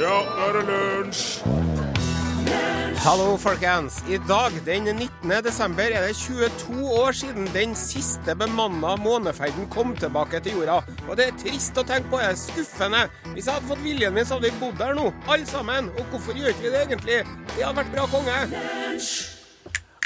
Ja, 0.00 0.22
nå 0.24 0.44
er 0.46 0.54
det 0.56 0.60
lunsj! 0.64 1.24
Hallo, 3.04 3.34
folkens. 3.36 3.98
I 4.08 4.16
dag, 4.28 4.54
den 4.64 4.86
19. 4.94 5.34
desember, 5.44 5.92
er 5.92 6.06
det 6.06 6.14
22 6.16 6.86
år 7.02 7.12
siden 7.18 7.50
den 7.52 7.74
siste 7.76 8.32
bemanna 8.32 8.94
måneferden 8.96 9.68
kom 9.68 9.92
tilbake 10.00 10.40
til 10.40 10.56
jorda. 10.56 10.78
Og 11.04 11.20
det 11.20 11.26
er 11.28 11.36
trist 11.42 11.76
å 11.76 11.84
tenke 11.84 12.08
på. 12.14 12.20
Det 12.22 12.30
er 12.30 12.40
skuffende. 12.40 13.02
Hvis 13.34 13.50
jeg 13.50 13.58
hadde 13.58 13.68
fått 13.74 13.84
viljen 13.84 14.16
min, 14.16 14.24
så 14.24 14.38
hadde 14.38 14.48
vi 14.48 14.62
bodd 14.62 14.80
der 14.80 14.96
nå, 14.96 15.10
alle 15.28 15.48
sammen. 15.52 15.92
Og 15.98 16.14
hvorfor 16.14 16.40
gjør 16.40 16.54
ikke 16.54 16.64
vi 16.64 16.72
det 16.72 16.82
egentlig? 16.86 17.20
Det 17.52 17.60
hadde 17.60 17.82
vært 17.82 17.92
bra, 17.98 18.08
konge. 18.16 18.40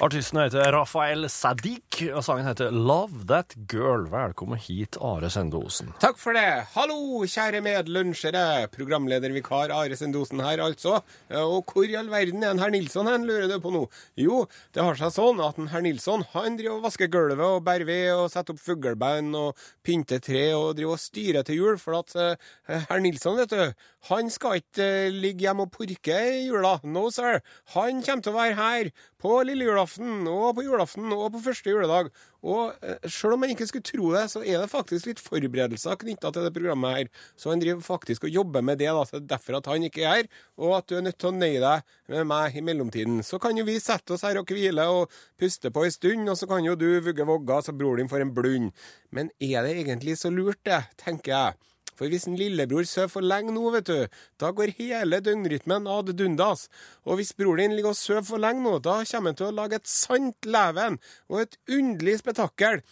Artisten 0.03 0.43
heter 0.43 0.75
Rafael 0.75 1.29
Sadiq, 1.31 1.94
og 1.95 2.25
sangen 2.27 2.49
heter 2.49 2.73
Love 2.75 3.23
That 3.31 3.55
Girl. 3.71 4.09
Velkommen 4.11 4.59
hit, 4.59 4.97
Are 4.99 5.29
Sende 5.31 5.61
Osen. 5.61 5.93
Takk 6.03 6.19
for 6.19 6.35
det. 6.35 6.65
Hallo, 6.73 7.23
kjære 7.31 7.61
medlunsjere. 7.63 8.67
Programledervikar 8.73 9.71
Are 9.71 9.95
Sendosen 9.95 10.43
her, 10.43 10.59
altså. 10.65 10.97
Og 11.39 11.71
hvor 11.71 11.87
i 11.87 11.95
all 11.95 12.11
verden 12.11 12.43
er 12.43 12.51
en 12.51 12.63
herr 12.63 12.73
Nilsson 12.75 13.07
hen, 13.07 13.29
lurer 13.29 13.47
du 13.47 13.61
på 13.63 13.71
nå? 13.71 13.85
Jo, 14.19 14.41
det 14.75 14.83
har 14.83 14.99
seg 14.99 15.15
sånn 15.15 15.43
at 15.45 15.61
en 15.61 15.71
herr 15.71 15.85
Nilsson 15.87 16.27
han 16.33 16.59
driver 16.59 16.81
og 16.81 16.89
vasker 16.89 17.13
gulvet 17.13 17.47
og 17.47 17.63
bærer 17.69 17.87
ved 17.87 18.11
og 18.17 18.27
setter 18.33 18.57
opp 18.57 18.65
fugleband 18.65 19.39
og 19.39 19.65
pynter 19.87 20.23
tre 20.25 20.49
og 20.57 20.75
driver 20.75 20.99
og 20.99 21.05
styrer 21.05 21.47
til 21.47 21.61
jul, 21.63 21.79
for 21.79 22.01
at 22.01 22.19
uh, 22.19 22.51
herr 22.75 23.05
Nilsson, 23.05 23.39
vet 23.39 23.55
du, 23.55 23.87
han 24.11 24.35
skal 24.35 24.59
ikke 24.65 24.91
uh, 25.07 25.15
ligge 25.15 25.47
hjemme 25.47 25.69
og 25.69 25.75
purke 25.79 26.19
i 26.41 26.47
jula. 26.49 26.81
No, 26.83 27.07
sir. 27.15 27.39
Han 27.79 28.03
kommer 28.03 28.27
til 28.27 28.35
å 28.35 28.41
være 28.41 28.59
her 28.59 28.95
på 29.25 29.39
lille 29.49 29.65
julaften 29.65 30.27
og 30.29 30.59
på 30.59 30.67
julaften 30.67 31.07
og 31.15 31.31
på 31.33 31.47
første 31.47 31.71
juledag. 31.85 32.11
Og 32.45 32.75
eh, 32.85 33.09
selv 33.09 33.37
om 33.37 33.41
man 33.41 33.53
ikke 33.53 33.67
skulle 33.69 33.87
tro 33.87 34.11
det, 34.13 34.25
så 34.33 34.43
er 34.45 34.61
det 34.61 34.71
faktisk 34.73 35.09
litt 35.09 35.23
forberedelser 35.23 35.97
knytta 36.01 36.33
til 36.33 36.45
det 36.45 36.53
programmet 36.57 36.97
her. 36.99 37.11
Så 37.41 37.53
han 37.53 37.63
driver 37.63 37.85
faktisk 37.85 38.25
og 38.25 38.35
jobber 38.35 38.63
med 38.63 38.79
det. 38.79 38.91
da, 38.93 39.05
så 39.05 39.19
det 39.19 39.25
er 39.25 39.33
derfor 39.37 39.59
at 39.59 39.71
han 39.71 39.85
ikke 39.85 40.05
er 40.05 40.15
her, 40.15 40.31
og 40.61 40.77
at 40.79 40.89
du 40.89 40.97
er 40.99 41.07
nødt 41.07 41.19
til 41.19 41.31
å 41.31 41.37
nøye 41.37 41.61
deg 41.63 41.95
med 42.13 42.29
meg 42.29 42.57
i 42.57 42.65
mellomtiden. 42.65 43.23
Så 43.25 43.41
kan 43.41 43.57
jo 43.57 43.65
vi 43.65 43.79
sette 43.81 44.17
oss 44.17 44.25
her 44.27 44.41
og 44.41 44.51
hvile 44.51 44.89
og 44.93 45.13
puste 45.41 45.73
på 45.73 45.87
en 45.87 45.95
stund, 45.95 46.29
og 46.29 46.39
så 46.41 46.49
kan 46.51 46.65
jo 46.67 46.77
du 46.79 46.89
vugge 47.05 47.29
vogga 47.29 47.63
så 47.65 47.77
bror 47.77 48.01
din 48.01 48.11
får 48.11 48.27
en 48.27 48.35
blund. 48.37 48.75
Men 49.15 49.33
er 49.41 49.65
det 49.65 49.79
egentlig 49.85 50.19
så 50.21 50.33
lurt, 50.33 50.61
det, 50.67 50.85
tenker 51.01 51.33
jeg. 51.33 51.74
For 51.99 52.11
hvis 52.11 52.27
en 52.29 52.39
lillebror 52.39 52.87
sover 52.89 53.13
for 53.13 53.27
lenge 53.27 53.55
nå, 53.55 53.63
vet 53.75 53.91
du, 53.91 54.19
da 54.41 54.51
går 54.55 54.75
hele 54.79 55.21
døgnrytmen 55.25 55.89
ad 55.91 56.13
dundas. 56.19 56.67
Og 57.07 57.21
hvis 57.21 57.35
bror 57.39 57.61
din 57.61 57.77
ligger 57.77 57.95
og 57.95 58.01
sover 58.01 58.27
for 58.27 58.43
lenge 58.43 58.65
nå, 58.67 58.79
da 58.83 59.01
kommer 59.11 59.33
han 59.33 59.41
til 59.41 59.51
å 59.51 59.57
lage 59.61 59.81
et 59.81 59.91
sant 59.91 60.49
leven 60.49 60.99
og 61.31 61.45
et 61.45 61.59
underlig 61.71 62.19
spetakkel 62.23 62.83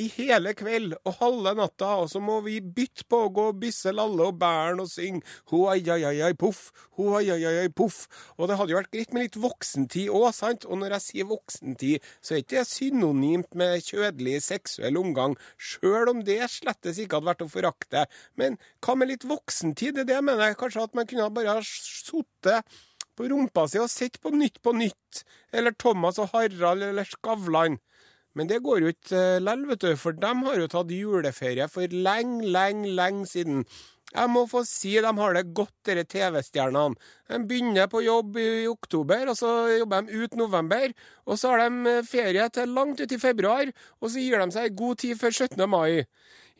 i 0.00 0.06
hele 0.14 0.54
kveld 0.56 0.94
og 1.04 1.18
halve 1.18 1.52
natta, 1.58 1.90
og 2.00 2.08
så 2.12 2.20
må 2.22 2.38
vi 2.46 2.58
bytte 2.64 3.04
på 3.10 3.26
å 3.26 3.32
gå 3.34 3.48
og 3.50 3.58
bysse 3.60 3.92
lalle 3.92 4.28
og 4.30 4.38
bæren 4.40 4.80
og 4.80 4.88
synge 4.88 5.20
ho 5.52 5.66
ai 5.72 5.82
ai 5.92 6.00
ai 6.08 6.14
ai 6.28 6.32
poff, 6.38 6.70
ho 6.96 7.10
ai 7.18 7.26
ai 7.34 7.42
ai 7.48 7.54
ai 7.64 7.68
poff. 7.68 8.06
Og 8.38 8.48
det 8.48 8.56
hadde 8.56 8.72
jo 8.72 8.78
vært 8.80 8.92
greit 8.94 9.12
med 9.12 9.26
litt 9.26 9.40
voksentid 9.42 10.08
òg, 10.12 10.30
sant? 10.36 10.64
Og 10.64 10.80
når 10.80 10.96
jeg 10.96 11.06
sier 11.06 11.28
voksentid, 11.28 12.08
så 12.24 12.36
er 12.36 12.44
ikke 12.44 12.62
det 12.62 12.70
synonymt 12.70 13.58
med 13.58 13.84
kjødelig 13.84 14.38
seksuell 14.48 15.00
omgang, 15.00 15.36
sjøl 15.60 16.14
om 16.14 16.24
det 16.24 16.40
slettes 16.52 17.02
ikke 17.02 17.20
hadde 17.20 17.32
vært 17.32 17.44
å 17.44 17.50
forakte. 17.52 18.06
Men 18.40 18.56
hva 18.80 18.96
med 18.96 19.12
litt 19.12 19.28
voksentid? 19.28 19.98
Det 19.98 20.06
er 20.06 20.08
det 20.08 20.18
jeg 20.20 20.28
mener. 20.30 20.56
Kanskje 20.58 20.88
at 20.88 20.96
man 20.96 21.08
kunne 21.08 21.28
bare 21.36 21.58
ha 21.58 21.66
sittet 21.66 22.80
på 23.16 23.28
rumpa 23.28 23.66
si 23.68 23.80
og 23.80 23.90
sett 23.92 24.18
på 24.22 24.32
Nytt 24.32 24.62
på 24.64 24.72
Nytt, 24.76 25.24
eller 25.52 25.76
Thomas 25.76 26.20
og 26.22 26.32
Harald 26.32 26.84
eller 26.86 27.08
Skavlan. 27.08 27.76
Men 28.38 28.48
det 28.48 28.62
går 28.64 28.84
jo 28.84 28.92
ikke 28.92 29.22
lell, 29.44 29.64
vet 29.68 29.84
du, 29.84 29.90
for 30.00 30.16
de 30.16 30.34
har 30.46 30.60
jo 30.60 30.68
tatt 30.72 30.92
juleferie 30.94 31.66
for 31.68 31.96
lenge, 32.08 32.46
lenge, 32.48 32.92
lenge 32.96 33.26
siden. 33.28 33.64
Jeg 34.12 34.28
må 34.28 34.42
få 34.48 34.60
si 34.68 34.92
de 35.00 35.08
har 35.16 35.36
det 35.36 35.46
godt, 35.56 35.72
dere 35.88 36.04
TV-stjernene. 36.04 36.98
De 37.32 37.38
begynner 37.48 37.88
på 37.88 38.02
jobb 38.04 38.36
i 38.40 38.66
oktober, 38.68 39.30
og 39.32 39.38
så 39.38 39.52
jobber 39.72 40.04
de 40.04 40.20
ut 40.20 40.36
november. 40.36 40.92
Og 41.24 41.40
så 41.40 41.54
har 41.54 41.64
de 41.64 41.96
ferie 42.08 42.44
til 42.52 42.76
langt 42.76 43.00
ut 43.00 43.12
i 43.16 43.20
februar, 43.20 43.72
og 44.00 44.12
så 44.12 44.20
gir 44.20 44.42
de 44.42 44.52
seg 44.52 44.76
god 44.76 45.00
tid 45.00 45.16
før 45.20 45.32
17. 45.48 45.64
mai. 45.70 46.04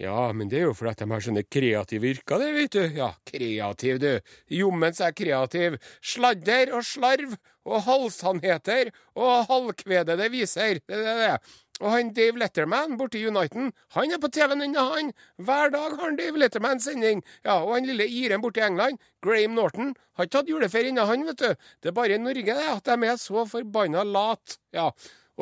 Ja, 0.00 0.32
men 0.32 0.48
det 0.48 0.62
er 0.62 0.70
jo 0.70 0.74
fordi 0.74 0.94
at 0.94 1.02
de 1.02 1.12
har 1.12 1.22
sånne 1.22 1.44
kreative 1.44 2.08
yrker, 2.14 2.40
det, 2.40 2.52
vet 2.56 2.76
du. 2.78 2.82
Ja, 2.96 3.10
kreativ, 3.28 4.00
du. 4.00 4.36
Jommen 4.56 4.96
er 4.96 5.16
kreativ. 5.16 5.76
Sladder 6.00 6.72
og 6.72 6.86
slarv 6.88 7.36
og 7.68 7.84
halvsannheter 7.86 8.90
og 9.14 9.44
halvkvedede 9.50 10.30
viser. 10.32 10.80
Det 10.88 10.96
er 10.96 11.04
det. 11.04 11.18
det. 11.20 11.60
Og 11.82 11.90
han 11.90 12.12
Dave 12.14 12.38
Letterman 12.38 12.94
borte 12.98 13.18
i 13.18 13.24
Uniten, 13.26 13.72
han 13.96 14.14
er 14.14 14.20
på 14.22 14.30
TV-en 14.30 14.62
ennå, 14.68 14.84
han. 14.94 15.08
Hver 15.42 15.72
dag 15.74 15.96
har 15.96 16.04
han 16.04 16.18
Dave 16.18 16.38
Letterman 16.38 16.80
sending. 16.82 17.24
Ja, 17.42 17.58
og 17.64 17.74
han 17.74 17.88
lille 17.88 18.06
iren 18.06 18.42
borte 18.44 18.62
i 18.62 18.66
England, 18.68 19.00
Graham 19.24 19.56
Norton, 19.58 19.90
har 20.14 20.28
ikke 20.28 20.36
tatt 20.38 20.52
juleferie 20.52 20.92
ennå, 20.94 21.08
han, 21.10 21.26
vet 21.26 21.42
du. 21.42 21.66
Det 21.82 21.90
er 21.90 21.96
bare 21.96 22.14
i 22.14 22.22
Norge 22.22 22.54
det, 22.54 22.68
at 22.70 22.92
de 22.92 23.10
er 23.10 23.18
så 23.20 23.42
forbanna 23.50 24.06
late. 24.06 24.60
Ja, 24.76 24.92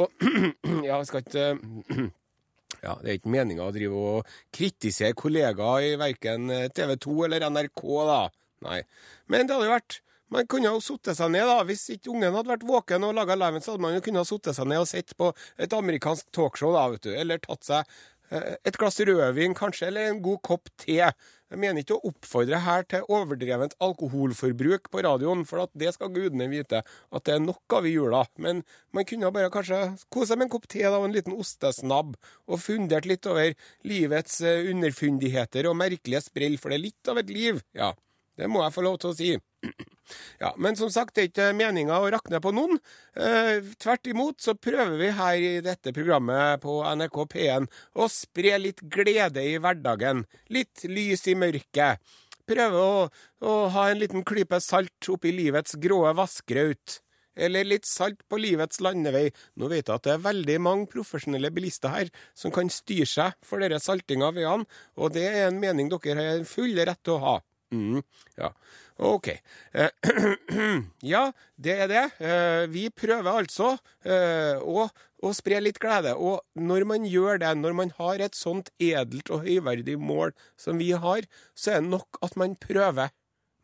og 0.01 0.09
Ja, 0.87 0.97
jeg 0.97 1.11
skal 1.11 1.25
ikke 1.27 1.47
ja, 2.87 2.93
Det 3.03 3.09
er 3.11 3.17
ikke 3.19 3.33
meninga 3.35 3.67
å 3.67 3.73
drive 3.75 4.05
og 4.15 4.37
kritisere 4.55 5.17
kollegaer 5.19 5.91
i 5.91 5.97
verken 6.01 6.49
TV 6.73 6.95
2 7.05 7.17
eller 7.27 7.51
NRK, 7.51 7.83
da. 8.09 8.21
Nei. 8.65 8.79
Men 9.33 9.49
det 9.49 9.57
hadde 9.57 9.69
jo 9.69 9.75
vært 9.75 10.01
man 10.33 10.47
kunne 10.51 10.71
jo 10.71 10.85
satt 10.85 11.13
seg 11.17 11.33
ned, 11.35 11.49
da. 11.49 11.59
Hvis 11.69 11.89
ikke 11.97 12.13
ungen 12.15 12.37
hadde 12.37 12.53
vært 12.53 12.69
våken 12.69 13.09
og 13.09 13.17
laga 13.19 13.39
leven, 13.39 13.63
så 13.65 13.75
hadde 13.75 13.85
man 13.87 13.97
jo 13.97 14.05
kunnet 14.07 14.31
sittet 14.31 14.57
seg 14.57 14.71
ned 14.71 14.85
og 14.85 14.89
sett 14.91 15.17
på 15.19 15.33
et 15.61 15.77
amerikansk 15.77 16.31
talkshow, 16.35 16.73
da, 16.77 16.87
vet 16.95 17.07
du. 17.09 17.13
Eller 17.17 17.43
tatt 17.43 17.67
seg 17.67 18.01
et 18.31 18.77
glass 18.79 19.01
rødvin, 19.03 19.57
kanskje, 19.59 19.89
eller 19.89 20.13
en 20.13 20.21
god 20.23 20.39
kopp 20.47 20.69
te. 20.79 21.01
Jeg 21.51 21.59
mener 21.59 21.83
ikke 21.83 21.97
å 21.97 22.13
oppfordre 22.13 22.61
her 22.63 22.85
til 22.87 23.09
overdrevent 23.11 23.75
alkoholforbruk 23.83 24.87
på 24.93 25.03
radioen, 25.03 25.43
for 25.49 25.67
det 25.75 25.91
skal 25.97 26.13
gudene 26.15 26.47
vite 26.53 26.85
at 26.85 27.25
det 27.27 27.35
er 27.35 27.43
nok 27.43 27.75
av 27.75 27.89
i 27.91 27.97
jula. 27.97 28.23
Men 28.39 28.63
man 28.95 29.09
kunne 29.11 29.33
bare 29.35 29.51
kanskje 29.51 29.81
kose 30.15 30.31
seg 30.31 30.39
med 30.39 30.47
en 30.47 30.53
kopp 30.55 30.71
te 30.71 30.85
da, 30.85 30.95
og 31.01 31.09
en 31.09 31.17
liten 31.17 31.35
ostesnabb, 31.35 32.15
og 32.47 32.63
fundert 32.63 33.11
litt 33.11 33.27
over 33.27 33.51
livets 33.83 34.39
underfundigheter 34.47 35.67
og 35.67 35.81
merkelige 35.83 36.23
sprell, 36.29 36.55
for 36.63 36.71
det 36.71 36.79
er 36.79 36.87
litt 36.87 37.11
av 37.11 37.19
et 37.19 37.35
liv. 37.35 37.59
Ja, 37.75 37.97
det 38.39 38.47
må 38.47 38.63
jeg 38.63 38.79
få 38.79 38.87
lov 38.87 39.03
til 39.03 39.11
å 39.11 39.19
si. 39.19 39.33
Ja, 40.41 40.55
Men 40.57 40.77
som 40.77 40.91
sagt, 40.93 41.15
det 41.15 41.23
er 41.23 41.29
ikke 41.31 41.51
meninga 41.59 41.99
å 42.01 42.09
rakne 42.13 42.41
på 42.43 42.53
noen. 42.57 42.81
Eh, 43.17 43.61
tvert 43.83 44.11
imot 44.11 44.41
så 44.43 44.55
prøver 44.55 44.97
vi 45.01 45.11
her 45.17 45.37
i 45.37 45.53
dette 45.65 45.95
programmet 45.97 46.63
på 46.65 46.81
NRK 46.85 47.21
P1 47.35 47.69
å 47.95 48.09
spre 48.11 48.57
litt 48.59 48.83
glede 48.93 49.45
i 49.45 49.59
hverdagen. 49.59 50.25
Litt 50.49 50.85
lys 50.89 51.27
i 51.31 51.37
mørket. 51.39 52.01
Prøve 52.51 52.81
å, 52.83 52.97
å 53.47 53.53
ha 53.75 53.91
en 53.91 54.01
liten 54.01 54.27
klype 54.27 54.59
salt 54.65 55.11
oppi 55.13 55.33
livets 55.35 55.77
gråe 55.79 56.15
vassgraut. 56.19 56.99
Eller 57.41 57.65
litt 57.65 57.87
salt 57.87 58.25
på 58.29 58.41
livets 58.41 58.81
landevei. 58.83 59.29
Nå 59.61 59.71
vet 59.71 59.87
jeg 59.87 59.95
at 59.95 60.07
det 60.07 60.15
er 60.17 60.25
veldig 60.25 60.57
mange 60.63 60.89
profesjonelle 60.91 61.53
bilister 61.55 61.95
her 61.95 62.11
som 62.37 62.53
kan 62.55 62.71
styre 62.73 63.09
seg 63.09 63.39
for 63.47 63.63
denne 63.63 63.79
saltinga 63.81 64.29
av 64.29 64.37
veiene, 64.37 64.67
og 64.99 65.15
det 65.15 65.29
er 65.29 65.47
en 65.47 65.61
mening 65.63 65.93
dere 65.93 66.27
har 66.27 66.45
full 66.49 66.75
rett 66.77 67.01
til 67.07 67.17
å 67.17 67.23
ha. 67.25 67.37
Mm, 67.71 68.01
ja. 68.41 68.51
OK. 69.01 69.31
ja, 71.13 71.23
det 71.57 71.77
er 71.85 71.89
det. 71.89 72.03
Vi 72.73 72.83
prøver 72.93 73.31
altså 73.33 73.71
å, 74.05 74.85
å 75.25 75.33
spre 75.37 75.61
litt 75.65 75.81
glede. 75.81 76.13
Og 76.21 76.43
når 76.61 76.85
man 76.91 77.07
gjør 77.09 77.41
det, 77.41 77.55
når 77.57 77.77
man 77.79 77.95
har 77.97 78.21
et 78.21 78.37
sånt 78.37 78.69
edelt 78.77 79.33
og 79.33 79.47
høyverdig 79.49 79.97
mål 80.01 80.35
som 80.61 80.81
vi 80.81 80.91
har, 80.93 81.25
så 81.57 81.77
er 81.77 81.81
det 81.81 81.95
nok 81.95 82.21
at 82.27 82.37
man 82.41 82.59
prøver. 82.61 83.09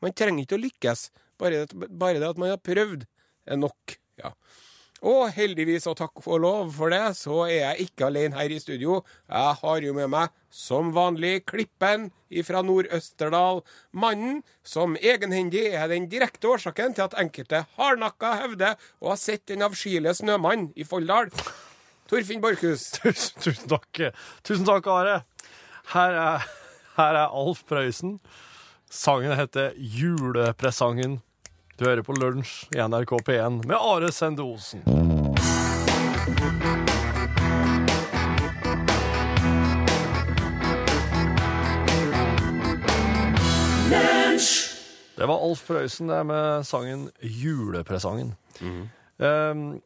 Man 0.04 0.16
trenger 0.16 0.46
ikke 0.46 0.56
å 0.56 0.64
lykkes. 0.64 1.08
Bare 1.40 1.66
det, 1.66 1.88
bare 1.92 2.20
det 2.20 2.30
at 2.30 2.40
man 2.40 2.54
har 2.54 2.62
prøvd, 2.64 3.04
er 3.46 3.60
nok. 3.60 3.98
Ja. 4.20 4.32
Og 5.06 5.28
heldigvis 5.30 5.86
og 5.86 5.94
takk 6.00 6.24
og 6.24 6.40
lov 6.42 6.70
for 6.74 6.90
det, 6.90 7.12
så 7.14 7.44
er 7.46 7.60
jeg 7.60 7.86
ikke 7.86 8.08
alene 8.08 8.34
her 8.34 8.50
i 8.50 8.58
studio. 8.58 8.98
Jeg 9.30 9.58
har 9.60 9.84
jo 9.84 9.92
med 9.94 10.10
meg, 10.10 10.32
som 10.50 10.90
vanlig, 10.96 11.44
Klippen 11.46 12.08
fra 12.48 12.62
Nord-Østerdal. 12.66 13.60
Mannen 13.94 14.40
som 14.66 14.96
egenhendig 14.98 15.68
er 15.68 15.86
den 15.92 16.08
direkte 16.10 16.50
årsaken 16.50 16.96
til 16.96 17.06
at 17.06 17.14
enkelte 17.22 17.62
hardnakka 17.76 18.32
hevder 18.40 18.74
å 18.98 19.12
ha 19.12 19.20
sett 19.20 19.46
Den 19.46 19.62
avskyelige 19.62 20.16
snømann 20.18 20.72
i 20.74 20.82
Folldal. 20.88 21.30
Torfinn 22.10 22.42
Borchhus. 22.42 22.88
Tusen, 22.98 23.38
tusen 23.44 23.70
takk. 23.70 24.02
Tusen 24.42 24.66
takk, 24.66 24.90
Are. 24.90 25.20
Her 25.92 26.18
er, 26.18 26.50
her 26.98 27.20
er 27.22 27.30
Alf 27.30 27.62
Prøysen. 27.70 28.18
Sangen 28.90 29.38
heter 29.38 29.70
Julepresangen. 29.76 31.20
Du 31.78 31.84
hører 31.84 32.02
på 32.02 32.14
Lunsj 32.16 32.70
i 32.72 32.80
NRK 32.80 33.18
P1 33.26 33.66
med 33.68 33.76
Are 33.76 34.12
Sende 34.12 34.46
Osen. 34.46 35.05
Det 45.16 45.26
var 45.28 45.42
Alf 45.42 45.64
Prøysen 45.64 46.12
det 46.12 46.20
med 46.28 46.66
sangen 46.68 47.08
'Julepresangen'. 47.22 48.34
Um, 49.16 49.80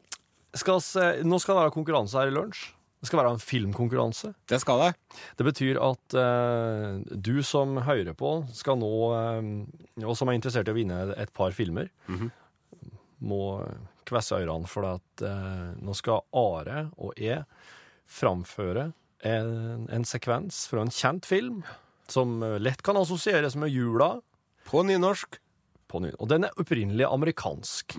skal 0.53 0.81
se, 0.83 1.05
nå 1.23 1.39
skal 1.39 1.55
det 1.55 1.63
være 1.63 1.75
konkurranse 1.77 2.19
her 2.19 2.31
i 2.31 2.35
lunsj. 2.35 2.65
Det 3.01 3.07
skal 3.07 3.21
være 3.21 3.31
en 3.33 3.41
filmkonkurranse. 3.41 4.33
Det 4.51 4.59
skal 4.61 4.81
det. 4.83 4.89
Det 5.39 5.45
betyr 5.47 5.79
at 5.81 6.17
uh, 6.19 6.99
du 7.15 7.41
som 7.47 7.79
hører 7.87 8.13
på, 8.13 8.33
skal 8.53 8.77
nå, 8.77 8.91
uh, 9.15 10.03
og 10.03 10.17
som 10.19 10.29
er 10.29 10.37
interessert 10.37 10.67
i 10.67 10.75
å 10.75 10.77
vinne 10.77 10.99
et 11.15 11.31
par 11.33 11.55
filmer, 11.55 11.89
må 13.21 13.41
kvesse 14.05 14.35
ørene, 14.35 14.67
for 14.69 14.85
at 14.97 15.23
uh, 15.23 15.71
nå 15.79 15.95
skal 15.97 16.25
Are 16.35 16.89
og 16.99 17.15
jeg 17.17 17.45
framføre 18.11 18.91
en, 19.23 19.87
en 19.89 20.05
sekvens 20.05 20.65
fra 20.69 20.83
en 20.83 20.93
kjent 20.93 21.25
film, 21.29 21.61
som 22.11 22.41
eh, 22.43 22.57
lett 22.59 22.81
kan 22.83 22.97
assosieres 22.99 23.55
med 23.55 23.71
jula, 23.71 24.17
På 24.71 24.83
nynorsk. 24.87 25.39
på 25.91 25.99
ny. 25.99 26.13
Og 26.23 26.29
den 26.31 26.47
er 26.47 26.53
opprinnelig 26.55 27.03
amerikansk. 27.03 27.97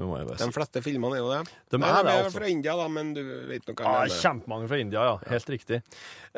Det 0.00 0.04
må 0.04 0.18
jeg 0.18 0.26
bare 0.28 0.36
De 0.40 0.52
fleste 0.52 0.80
filmene 0.84 1.16
er 1.16 1.20
jo 1.22 1.30
det. 1.30 1.38
De 1.72 1.76
er 1.78 1.80
Nei, 1.80 2.02
de 2.04 2.12
altså. 2.12 2.34
fra 2.34 2.48
India, 2.52 2.74
da, 2.76 2.86
men 2.92 3.14
du 3.16 3.20
vet 3.48 3.64
nok 3.68 3.80
hva 3.80 3.88
ah, 3.88 3.94
jeg 4.04 4.12
mener. 4.12 4.20
kjempemange 4.24 4.68
fra 4.68 4.78
India, 4.80 5.00
ja. 5.08 5.14
Helt 5.32 5.48
riktig. 5.52 5.78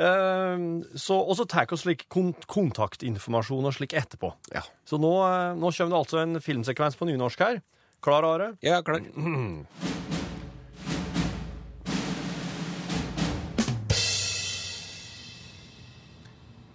Eh, 0.06 0.64
så, 0.94 1.19
og 1.19 1.34
så 1.38 1.46
tar 1.50 1.67
vi 1.70 1.79
slik 1.82 2.06
kon 2.11 2.31
kontaktinformasjon 2.46 3.67
og 3.70 3.75
slik 3.75 3.93
etterpå. 3.99 4.32
Ja. 4.55 4.62
Så 4.87 4.99
nå, 5.02 5.12
eh, 5.26 5.58
nå 5.58 5.70
kommer 5.75 5.94
det 5.94 6.00
altså 6.05 6.23
en 6.23 6.38
filmsekvens 6.43 6.99
på 6.99 7.06
nynorsk 7.11 7.38
her. 7.43 7.62
Klar, 8.02 8.23
Are? 8.26 8.49
Ja, 8.62 8.82
klar. 8.87 9.02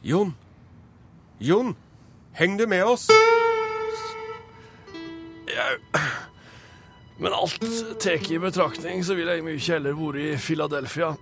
Jon. 0.08 0.36
Jon, 1.44 1.76
heng 2.38 2.58
du 2.58 2.68
med 2.70 2.86
oss? 2.86 3.08
Men 7.18 7.34
alt 7.34 7.64
tatt 8.00 8.32
i 8.32 8.38
betraktning, 8.40 9.02
så 9.04 9.16
ville 9.18 9.38
jeg 9.38 9.46
mye 9.46 9.62
heller 9.62 9.96
vært 9.98 10.22
i 10.22 10.28
Philadelphia. 10.42 11.16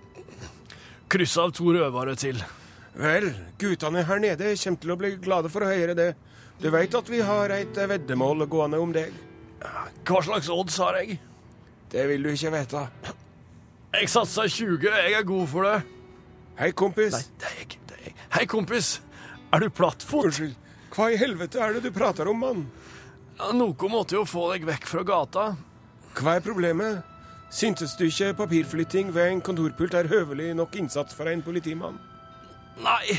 Kryssa 1.08 1.46
av 1.46 1.54
to 1.56 1.72
røvere 1.72 2.16
til. 2.20 2.42
Vel, 2.96 3.30
guttene 3.60 4.02
her 4.08 4.20
nede 4.20 4.54
kommer 4.60 4.82
til 4.82 4.92
å 4.92 4.98
bli 5.00 5.12
glade 5.22 5.52
for 5.52 5.64
å 5.64 5.70
høre 5.70 5.94
det. 5.96 6.10
Du 6.60 6.68
veit 6.72 6.94
at 6.96 7.08
vi 7.12 7.20
har 7.24 7.52
et 7.52 7.76
veddemål 7.76 8.46
gående 8.52 8.80
om 8.80 8.92
deg. 8.92 9.12
Hva 10.06 10.22
slags 10.24 10.48
odds 10.52 10.76
har 10.80 11.00
jeg? 11.00 11.18
Det 11.92 12.04
vil 12.10 12.24
du 12.24 12.32
ikke 12.32 12.52
vite. 12.52 12.82
Jeg 13.96 14.12
satser 14.12 14.50
20, 14.52 14.84
jeg 14.84 15.16
er 15.16 15.24
god 15.24 15.48
for 15.48 15.68
det. 15.68 15.76
Hei, 16.60 16.70
kompis. 16.76 17.12
Nei, 17.16 17.24
Det 17.40 17.48
er 17.48 17.58
jeg, 17.60 17.80
det 17.88 17.96
er 17.96 18.04
jeg. 18.08 18.14
Hei, 18.36 18.44
kompis. 18.48 18.90
Er 19.52 19.64
du 19.64 19.68
plattfot? 19.72 20.28
Unnskyld. 20.28 20.56
Hva 20.96 21.10
i 21.12 21.18
helvete 21.20 21.60
er 21.60 21.76
det 21.76 21.82
du 21.84 21.92
prater 21.92 22.28
om, 22.30 22.38
mann? 22.40 22.62
Ja, 23.36 23.50
Noe 23.52 23.88
måtte 23.92 24.16
jo 24.16 24.24
få 24.24 24.46
deg 24.54 24.64
vekk 24.64 24.86
fra 24.88 25.02
gata. 25.04 25.46
Hva 26.16 26.38
er 26.38 26.44
problemet? 26.44 27.02
Syntes 27.52 27.92
du 27.98 28.06
ikke 28.08 28.32
papirflytting 28.40 29.12
ved 29.14 29.30
en 29.34 29.42
kontorpult 29.44 29.94
er 29.94 30.08
høvelig 30.10 30.54
nok 30.56 30.74
innsats 30.80 31.14
for 31.14 31.28
en 31.30 31.44
politimann? 31.46 31.98
Nei, 32.82 33.18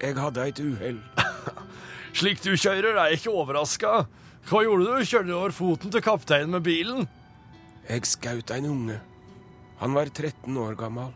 Jeg 0.00 0.16
hadde 0.18 0.44
et 0.44 0.58
uhell. 0.60 0.98
slik 2.18 2.42
du 2.44 2.52
kjører 2.54 2.94
er 2.94 3.10
jeg 3.10 3.20
ikke 3.20 3.32
overraska. 3.32 3.92
Hva 4.46 4.62
gjorde 4.62 4.86
du? 4.86 5.04
Kjørte 5.08 5.30
du 5.30 5.34
over 5.36 5.54
foten 5.56 5.90
til 5.92 6.04
kapteinen 6.04 6.52
med 6.54 6.62
bilen? 6.66 7.06
Jeg 7.88 8.04
skjøt 8.06 8.52
en 8.54 8.68
unge. 8.70 8.98
Han 9.80 9.96
var 9.96 10.10
13 10.12 10.56
år 10.62 10.76
gammel. 10.78 11.10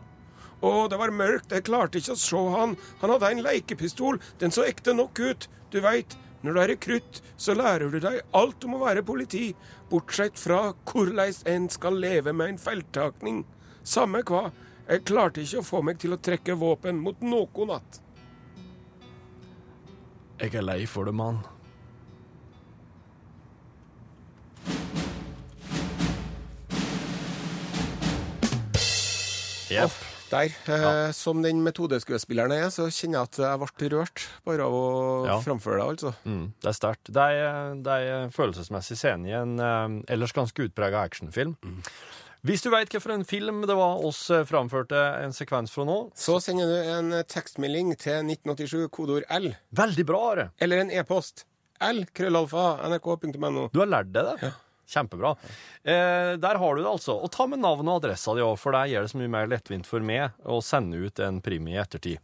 Å, 0.61 0.71
det 0.87 0.97
var 1.01 1.13
mørkt, 1.13 1.53
jeg 1.55 1.65
klarte 1.65 1.97
ikke 1.97 2.13
å 2.13 2.21
se 2.21 2.41
han. 2.55 2.75
Han 3.01 3.13
hadde 3.15 3.31
en 3.33 3.45
leikepistol, 3.45 4.19
den 4.41 4.53
så 4.53 4.65
ekte 4.69 4.93
nok 4.93 5.19
ut. 5.19 5.47
Du 5.73 5.79
veit, 5.81 6.13
når 6.45 6.53
du 6.53 6.59
er 6.61 6.71
rekrutt, 6.75 7.21
så 7.37 7.55
lærer 7.57 7.89
du 7.89 7.97
deg 8.03 8.19
alt 8.37 8.65
om 8.67 8.75
å 8.77 8.83
være 8.83 9.05
politi, 9.05 9.51
bortsett 9.89 10.37
fra 10.39 10.73
korleis 10.85 11.41
en 11.49 11.69
skal 11.69 11.97
leve 12.01 12.33
med 12.33 12.53
en 12.53 12.61
feiltakning. 12.61 13.41
Samme 13.81 14.21
hva, 14.27 14.49
jeg 14.85 15.05
klarte 15.09 15.41
ikke 15.41 15.61
å 15.61 15.65
få 15.65 15.81
meg 15.85 16.01
til 16.01 16.13
å 16.13 16.21
trekke 16.21 16.57
våpen 16.59 17.01
mot 17.01 17.21
noen 17.25 17.73
natt. 17.73 18.01
Jeg 20.41 20.55
er 20.57 20.65
lei 20.65 20.83
for 20.89 21.05
det, 21.05 21.13
mann. 21.13 21.41
Jepp. 29.71 30.10
Der, 30.31 30.53
eh, 30.71 31.11
som 31.11 31.41
den 31.43 31.59
metodeskuespilleren 31.65 32.53
jeg 32.55 32.63
er, 32.65 32.71
så 32.71 32.85
kjenner 32.87 33.19
jeg 33.19 33.27
at 33.27 33.39
jeg 33.43 33.59
ble 33.61 33.89
rørt 33.97 34.25
bare 34.47 34.63
av 34.63 34.73
å 34.77 34.85
Ja. 35.27 35.39
framføre 35.43 35.81
det, 35.81 35.87
altså. 35.91 36.13
Mm, 36.25 36.45
det 36.61 36.69
er 36.71 36.77
sterkt. 36.77 37.11
Det 37.11 37.27
det 37.83 37.97
er 37.99 38.23
en 38.23 38.31
følelsesmessig 38.31 38.97
scene 38.97 39.27
i 39.27 39.35
en 39.35 39.59
eh, 39.59 40.13
ellers 40.15 40.31
ganske 40.33 40.63
utprega 40.69 41.03
actionfilm. 41.03 41.57
Hvis 42.43 42.63
du 42.63 42.71
veit 42.73 42.89
hvilken 42.89 43.23
film 43.27 43.61
det 43.69 43.75
var 43.77 43.99
oss 44.07 44.23
eh, 44.33 44.41
framførte 44.49 44.97
en 45.21 45.31
sekvens 45.35 45.69
fra 45.75 45.83
nå, 45.85 45.99
Så 46.17 46.39
sender 46.41 46.65
du 46.65 46.89
en 46.95 47.11
tekstmelding 47.29 47.91
til 48.01 48.23
1987, 48.25 48.87
kodeord 48.89 49.27
L, 49.29 49.51
veldig 49.77 50.05
bra, 50.09 50.23
Are. 50.31 50.47
eller 50.59 50.81
en 50.81 50.89
e-post. 50.91 51.45
L, 51.81 52.03
krøllalfa, 52.13 52.79
nrk.no. 52.89 53.67
Du 53.73 53.79
har 53.83 53.87
lært 53.89 54.11
deg 54.13 54.25
det. 54.41 54.53
Kjempebra. 54.91 55.35
Eh, 55.83 56.33
der 56.41 56.59
har 56.61 56.75
du 56.75 56.81
det, 56.83 56.89
altså. 56.91 57.15
Og 57.23 57.31
ta 57.33 57.47
med 57.47 57.63
navn 57.63 57.87
og 57.87 58.01
adressa 58.01 58.35
di 58.37 58.43
òg, 58.45 58.57
for 58.59 58.75
det 58.75 58.89
gjør 58.91 59.07
det 59.07 59.13
så 59.13 59.21
mye 59.21 59.33
mer 59.37 59.49
lettvint 59.51 59.87
for 59.87 60.03
meg 60.03 60.35
å 60.43 60.59
sende 60.65 60.99
ut 60.99 61.23
en 61.23 61.39
premie 61.43 61.77
i 61.77 61.81
ettertid. 61.81 62.19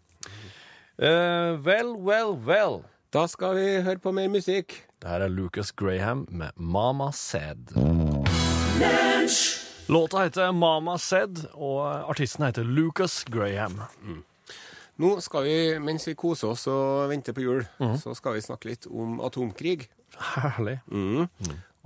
Eh, 0.98 1.56
vel, 1.64 1.96
vel, 2.04 2.36
vel. 2.46 2.80
Da 3.14 3.24
skal 3.32 3.56
vi 3.56 3.68
høre 3.86 4.02
på 4.04 4.12
mer 4.12 4.28
musikk. 4.34 4.82
Det 5.00 5.08
her 5.08 5.24
er 5.28 5.32
Lucas 5.32 5.72
Graham 5.72 6.26
med 6.30 6.52
Mama 6.58 7.12
Said. 7.16 7.72
Låta 9.88 10.24
heter 10.26 10.52
Mama 10.52 10.98
Said, 10.98 11.46
og 11.54 11.86
artisten 12.10 12.46
heter 12.46 12.66
Lucas 12.68 13.24
Graham. 13.24 13.80
Nå 14.98 15.12
skal 15.22 15.46
vi, 15.46 15.58
mens 15.80 16.08
vi 16.10 16.16
koser 16.18 16.50
oss 16.52 16.66
og 16.74 17.08
venter 17.12 17.36
på 17.38 17.46
jul, 17.46 17.62
så 18.02 18.16
skal 18.18 18.36
vi 18.36 18.42
snakke 18.44 18.72
litt 18.72 18.90
om 18.90 19.22
atomkrig. 19.24 19.86
Herlig. 20.18 20.80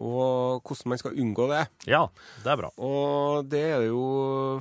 Og 0.01 0.63
hvordan 0.65 0.89
man 0.95 0.98
skal 1.01 1.18
unngå 1.21 1.45
det. 1.51 1.62
Ja, 1.92 2.07
det 2.42 2.50
er 2.50 2.57
bra. 2.63 2.71
Og 2.81 3.45
det 3.51 3.62
er 3.75 3.83
det 3.83 3.92
jo 3.92 4.06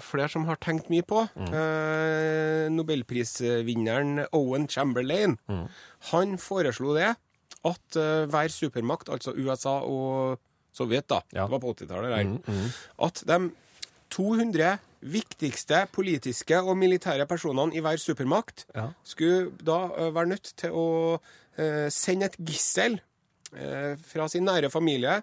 flere 0.04 0.28
som 0.32 0.44
har 0.50 0.60
tenkt 0.60 0.90
mye 0.92 1.06
på. 1.08 1.22
Eh, 1.40 2.68
Nobelprisvinneren 2.74 4.26
Owen 4.36 4.68
Chamberlain 4.68 5.38
han 6.12 6.36
foreslo 6.40 6.94
det 6.96 7.10
at 7.66 7.96
eh, 8.00 8.26
hver 8.30 8.48
supermakt, 8.52 9.10
altså 9.12 9.34
USA 9.36 9.78
og 9.84 10.38
Sovjet, 10.72 11.08
da, 11.10 11.18
Ja. 11.34 11.44
det 11.48 11.50
var 11.50 11.58
på 11.64 11.72
80-tallet 11.74 12.44
mm, 12.46 12.68
at 13.02 13.24
de 13.26 13.38
200 14.14 14.78
viktigste 15.02 15.80
politiske 15.92 16.60
og 16.62 16.76
militære 16.78 17.26
personene 17.26 17.74
i 17.74 17.80
hver 17.82 17.98
supermakt 17.98 18.66
Ja. 18.76 18.86
skulle 19.04 19.50
da 19.66 19.80
uh, 19.90 20.14
være 20.14 20.30
nødt 20.30 20.52
til 20.56 20.70
å 20.70 20.86
uh, 21.18 21.88
sende 21.90 22.26
et 22.30 22.36
gissel 22.38 23.00
uh, 23.52 23.96
fra 23.98 24.28
sin 24.30 24.44
nære 24.46 24.70
familie 24.70 25.20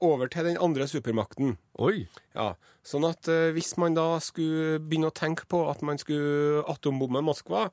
over 0.00 0.28
til 0.32 0.48
den 0.48 0.58
andre 0.58 0.86
supermakten. 0.90 1.56
Oi. 1.78 2.08
Ja, 2.34 2.54
Sånn 2.84 3.06
at 3.08 3.28
eh, 3.32 3.48
hvis 3.56 3.72
man 3.80 3.94
da 3.96 4.18
skulle 4.20 4.76
begynne 4.82 5.08
å 5.08 5.14
tenke 5.16 5.46
på 5.48 5.62
at 5.70 5.80
man 5.86 5.96
skulle 6.00 6.64
atombombe 6.68 7.22
Moskva, 7.24 7.70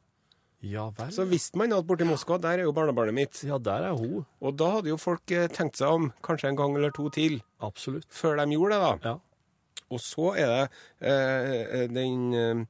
Ja 0.62 0.86
så 1.10 1.26
visste 1.26 1.58
man 1.58 1.74
at 1.74 1.88
borti 1.90 2.06
Moskva, 2.06 2.38
der 2.40 2.62
er 2.62 2.68
jo 2.68 2.72
barnebarnet 2.78 3.16
mitt. 3.18 3.40
Ja, 3.44 3.58
der 3.58 3.88
er 3.90 3.96
hun. 3.98 4.28
Og 4.40 4.54
da 4.62 4.70
hadde 4.78 4.92
jo 4.94 5.00
folk 5.02 5.32
eh, 5.34 5.48
tenkt 5.52 5.82
seg 5.82 5.90
om 5.90 6.12
kanskje 6.24 6.52
en 6.52 6.60
gang 6.60 6.78
eller 6.78 6.94
to 6.96 7.10
til 7.10 7.42
Absolutt. 7.60 8.06
før 8.14 8.38
de 8.40 8.46
gjorde 8.56 8.78
det, 8.78 8.82
da. 8.86 9.10
Ja. 9.10 9.82
Og 9.92 10.00
så 10.00 10.30
er 10.40 10.54
det 10.54 11.10
eh, 11.10 11.88
den 11.92 12.30
eh, 12.38 12.62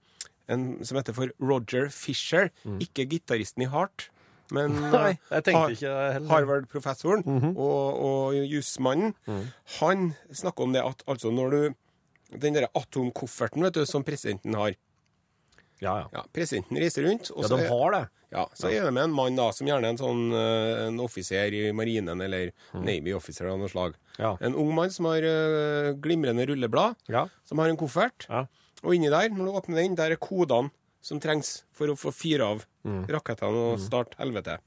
en 0.52 0.64
som 0.88 0.98
heter 0.98 1.16
for 1.16 1.30
Roger 1.40 1.92
Fisher, 1.94 2.50
ikke 2.82 3.06
gitaristen 3.12 3.64
i 3.64 3.70
Heart, 3.72 4.10
men 4.52 4.72
Mm. 4.82 4.94
Eh, 4.96 5.16
jeg 5.32 5.44
tenkte 5.48 5.72
ikke 5.78 5.92
det 5.96 6.14
heller. 6.14 6.30
Harvard-professoren 6.30 7.24
og, 7.56 8.00
og 8.06 8.40
jusmannen, 8.52 9.14
han 9.80 10.14
snakker 10.36 10.64
om 10.68 10.74
det 10.76 10.84
at 10.86 11.04
altså 11.08 11.32
når 11.34 11.52
du 11.58 11.62
Den 12.42 12.54
derre 12.56 12.70
atomkofferten 12.80 13.64
vet 13.66 13.74
du, 13.76 13.86
som 13.86 14.04
presidenten 14.08 14.56
har 14.56 14.72
Ja, 15.82 15.96
ja. 16.04 16.08
ja, 16.14 16.22
Presidenten 16.32 16.78
reiser 16.80 17.04
rundt, 17.08 17.32
Ja, 17.36 17.48
så, 17.48 17.58
de 17.58 17.66
har 17.68 17.92
det. 17.96 18.02
ja, 18.32 18.46
så 18.56 18.70
er 18.70 18.86
det 18.86 18.94
med 18.94 19.04
en 19.10 19.16
mann 19.18 19.36
da, 19.36 19.50
som 19.52 19.68
gjerne 19.68 19.90
er 19.90 19.96
en 19.96 20.00
sånn 20.00 20.22
eh, 20.32 20.86
en 20.88 21.00
offiser 21.04 21.52
i 21.58 21.72
marinen 21.76 22.22
eller 22.22 22.52
Navy 22.78 23.12
officer 23.18 23.50
av 23.52 23.58
noe 23.60 23.68
slag. 23.72 23.96
Ja. 24.22 24.36
En 24.46 24.56
ung 24.56 24.70
mann 24.78 24.92
som 24.94 25.10
har 25.10 25.26
eh, 25.26 25.92
glimrende 26.00 26.46
rulleblad, 26.48 26.96
Ja. 27.12 27.26
som 27.44 27.60
har 27.60 27.68
en 27.74 27.80
koffert. 27.82 28.28
Ja. 28.30 28.46
Og 28.84 28.96
inni 28.96 29.10
der, 29.12 29.28
når 29.34 29.46
du 29.50 29.58
åpner 29.60 29.82
den, 29.82 29.96
der 30.00 30.14
er 30.16 30.22
kodene 30.22 30.70
som 31.02 31.20
trengs 31.20 31.64
for 31.74 31.90
å 31.92 31.96
få 31.98 32.12
fyre 32.14 32.46
av 32.46 32.66
rakettene 33.10 33.64
og 33.72 33.80
starte 33.82 34.18
helvete. 34.22 34.60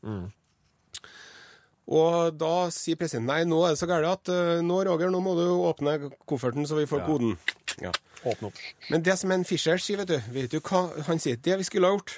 Og 1.85 2.33
da 2.41 2.53
sier 2.73 2.97
presidenten 2.97 3.29
nei, 3.29 3.43
nå 3.49 3.59
er 3.67 3.75
det 3.75 3.81
så 3.83 3.89
galt 3.91 4.09
at 4.09 4.31
eh, 4.33 4.63
nå, 4.65 4.79
Roger, 4.89 5.11
nå 5.13 5.19
må 5.21 5.35
du 5.37 5.45
åpne 5.69 5.97
kofferten 6.25 6.65
så 6.69 6.79
vi 6.79 6.87
får 6.89 7.03
koden. 7.05 7.35
Ja. 7.83 7.91
Åpne 8.25 8.49
opp. 8.49 8.61
Men 8.89 9.05
det 9.05 9.19
som 9.21 9.33
en 9.35 9.45
Fischer 9.45 9.77
sier, 9.83 10.01
vet 10.01 10.09
du, 10.15 10.17
vet 10.33 10.55
du 10.55 10.61
hva 10.65 10.87
han 11.11 11.21
sier? 11.21 11.37
Det 11.45 11.59
vi 11.61 11.67
skulle 11.69 11.91
ha 11.91 11.99
gjort. 11.99 12.15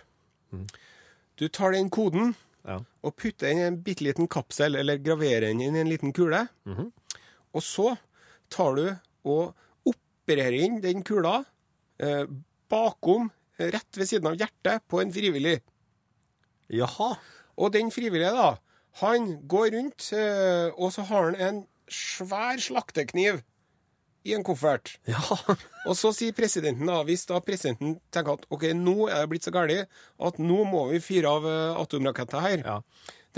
Du 1.37 1.49
tar 1.51 1.75
den 1.75 1.91
koden 1.91 2.35
Ja. 2.67 2.81
og 3.03 3.15
putter 3.19 3.47
den 3.51 3.59
i 3.59 3.67
en 3.67 3.77
bitte 3.83 4.03
liten 4.07 4.27
kapsel, 4.31 4.75
eller 4.79 4.99
graverer 5.03 5.49
den 5.51 5.61
inn 5.63 5.77
i 5.77 5.83
en 5.83 5.91
liten 5.91 6.13
kule. 6.15 6.45
Og 7.55 7.63
så 7.63 7.93
tar 8.51 8.75
du 8.79 8.85
og 9.27 9.55
opererer 9.87 10.57
inn 10.63 10.81
den 10.83 11.03
kula 11.07 11.41
eh, 11.99 12.25
bakom, 12.71 13.31
rett 13.59 13.99
ved 13.99 14.09
siden 14.11 14.31
av 14.31 14.39
hjertet, 14.39 14.85
på 14.89 15.01
en 15.03 15.13
frivillig. 15.13 15.59
Jaha. 16.73 17.15
Og 17.57 17.73
den 17.73 17.91
frivillige, 17.95 18.33
da, 18.37 18.57
han 19.01 19.37
går 19.49 19.73
rundt, 19.77 20.13
eh, 20.13 20.73
og 20.77 20.93
så 20.93 21.07
har 21.09 21.31
han 21.31 21.37
en 21.37 21.61
svær 21.89 22.61
slaktekniv 22.61 23.43
i 24.27 24.35
en 24.35 24.45
koffert. 24.45 24.97
Ja. 25.07 25.21
Og 25.87 25.95
så 25.95 26.11
sier 26.17 26.35
presidenten, 26.35 26.89
da, 26.91 27.03
hvis 27.07 27.27
da 27.29 27.39
presidenten 27.45 27.99
tenker 28.15 28.41
at 28.41 28.47
OK, 28.51 28.65
nå 28.75 29.07
er 29.07 29.23
det 29.23 29.31
blitt 29.31 29.47
så 29.47 29.53
galt 29.55 29.87
at 29.87 30.41
nå 30.43 30.65
må 30.67 30.87
vi 30.91 31.03
fyre 31.05 31.31
av 31.39 31.47
eh, 31.47 31.79
atomraketter 31.79 32.43
her. 32.43 32.65
Ja. 32.65 32.81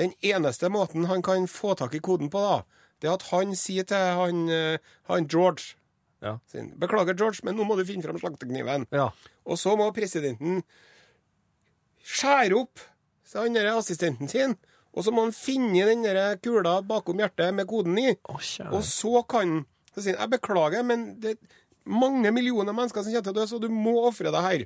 Den 0.01 0.15
eneste 0.25 0.71
måten 0.73 1.09
han 1.11 1.25
kan 1.27 1.49
få 1.51 1.75
tak 1.77 1.99
i 1.99 2.03
koden 2.05 2.31
på, 2.33 2.41
da, 2.41 2.63
det 3.03 3.11
er 3.11 3.19
at 3.19 3.29
han 3.33 3.53
sier 3.59 3.87
til 3.89 4.17
han, 4.23 4.47
eh, 4.49 4.95
han 5.11 5.29
George 5.29 5.77
Ja. 6.25 6.37
Beklager, 6.81 7.15
George, 7.15 7.45
men 7.47 7.55
nå 7.59 7.67
må 7.69 7.77
du 7.79 7.85
finne 7.87 8.03
fram 8.03 8.19
slaktekniven. 8.19 8.89
Ja. 8.95 9.11
Og 9.47 9.59
så 9.61 9.77
må 9.79 9.91
presidenten 9.95 10.63
skjære 12.03 12.57
opp 12.59 12.83
så 13.29 13.45
han 13.45 13.57
der 13.57 13.69
assistenten 13.77 14.31
sin, 14.31 14.55
og 14.97 15.05
så 15.05 15.13
må 15.13 15.27
han 15.27 15.35
finne 15.37 15.85
den 15.91 16.07
der 16.07 16.39
kula 16.41 16.79
bakom 16.87 17.21
hjertet 17.21 17.53
med 17.55 17.69
koden 17.69 17.99
i. 18.01 18.15
Å. 18.25 18.39
Og 18.73 18.81
så 18.89 19.21
kan 19.29 19.59
han 19.61 20.03
si 20.05 20.15
Jeg 20.15 20.31
beklager, 20.33 20.85
men 20.87 21.11
det 21.21 21.35
er 21.35 21.59
mange 21.89 22.31
millioner 22.33 22.73
mennesker 22.73 23.05
som 23.05 23.13
kommer 23.13 23.27
til 23.27 23.35
å 23.35 23.39
dø, 23.41 23.47
så 23.51 23.61
du 23.61 23.69
må 23.73 23.99
ofre 24.09 24.33
deg 24.33 24.47
her. 24.47 24.65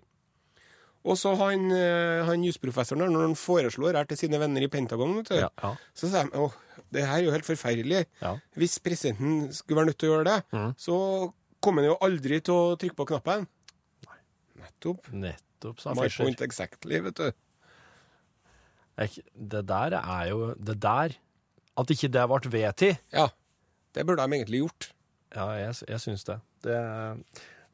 Og 1.03 1.19
så 1.19 1.33
han, 1.35 1.67
eh, 1.75 2.23
han 2.29 2.45
jusprofessoren, 2.47 3.11
når 3.11 3.27
han 3.27 3.35
foreslår 3.35 3.99
her 3.99 4.07
til 4.07 4.21
sine 4.21 4.39
venner 4.39 4.63
i 4.63 4.71
Pentagon, 4.71 5.17
vet 5.19 5.33
du, 5.33 5.39
Ja, 5.41 5.49
ja. 5.59 5.73
så 5.99 6.07
sier 6.13 6.31
de 6.31 6.39
åh, 6.39 6.55
det 6.95 7.03
her 7.09 7.19
er 7.19 7.27
jo 7.27 7.35
helt 7.35 7.49
forferdelig. 7.49 8.05
Ja. 8.23 8.37
Hvis 8.55 8.79
presidenten 8.79 9.49
skulle 9.51 9.81
være 9.81 9.91
nødt 9.91 9.99
til 9.99 10.13
å 10.13 10.15
gjøre 10.15 10.29
det, 10.31 10.61
så 10.79 11.01
kommer 11.63 11.83
han 11.87 11.93
jo 11.93 11.99
aldri 12.05 12.41
til 12.45 12.55
å 12.55 12.77
trykke 12.81 12.99
på 12.99 13.07
knappen. 13.13 13.47
Nettopp. 14.63 15.09
Nettopp, 15.15 15.81
sa 15.83 15.95
My 15.95 16.07
Fischer. 16.09 16.25
point 16.27 16.41
exactly, 16.45 17.01
vet 17.05 17.15
du. 17.19 17.33
Jeg- 18.99 19.25
Det 19.35 19.63
der 19.67 19.95
er 19.97 20.27
jo 20.29 20.55
Det 20.55 20.79
der 20.79 21.15
At 21.79 21.87
ikke 21.89 22.11
det 22.13 22.27
ble 22.29 22.51
vedtatt 22.53 22.99
Ja, 23.11 23.29
det 23.95 24.05
burde 24.07 24.21
de 24.29 24.37
egentlig 24.37 24.61
gjort. 24.61 24.91
Ja, 25.35 25.47
jeg, 25.57 25.75
jeg 25.89 25.99
syns 25.99 26.25
det. 26.29 26.41
det. 26.63 26.77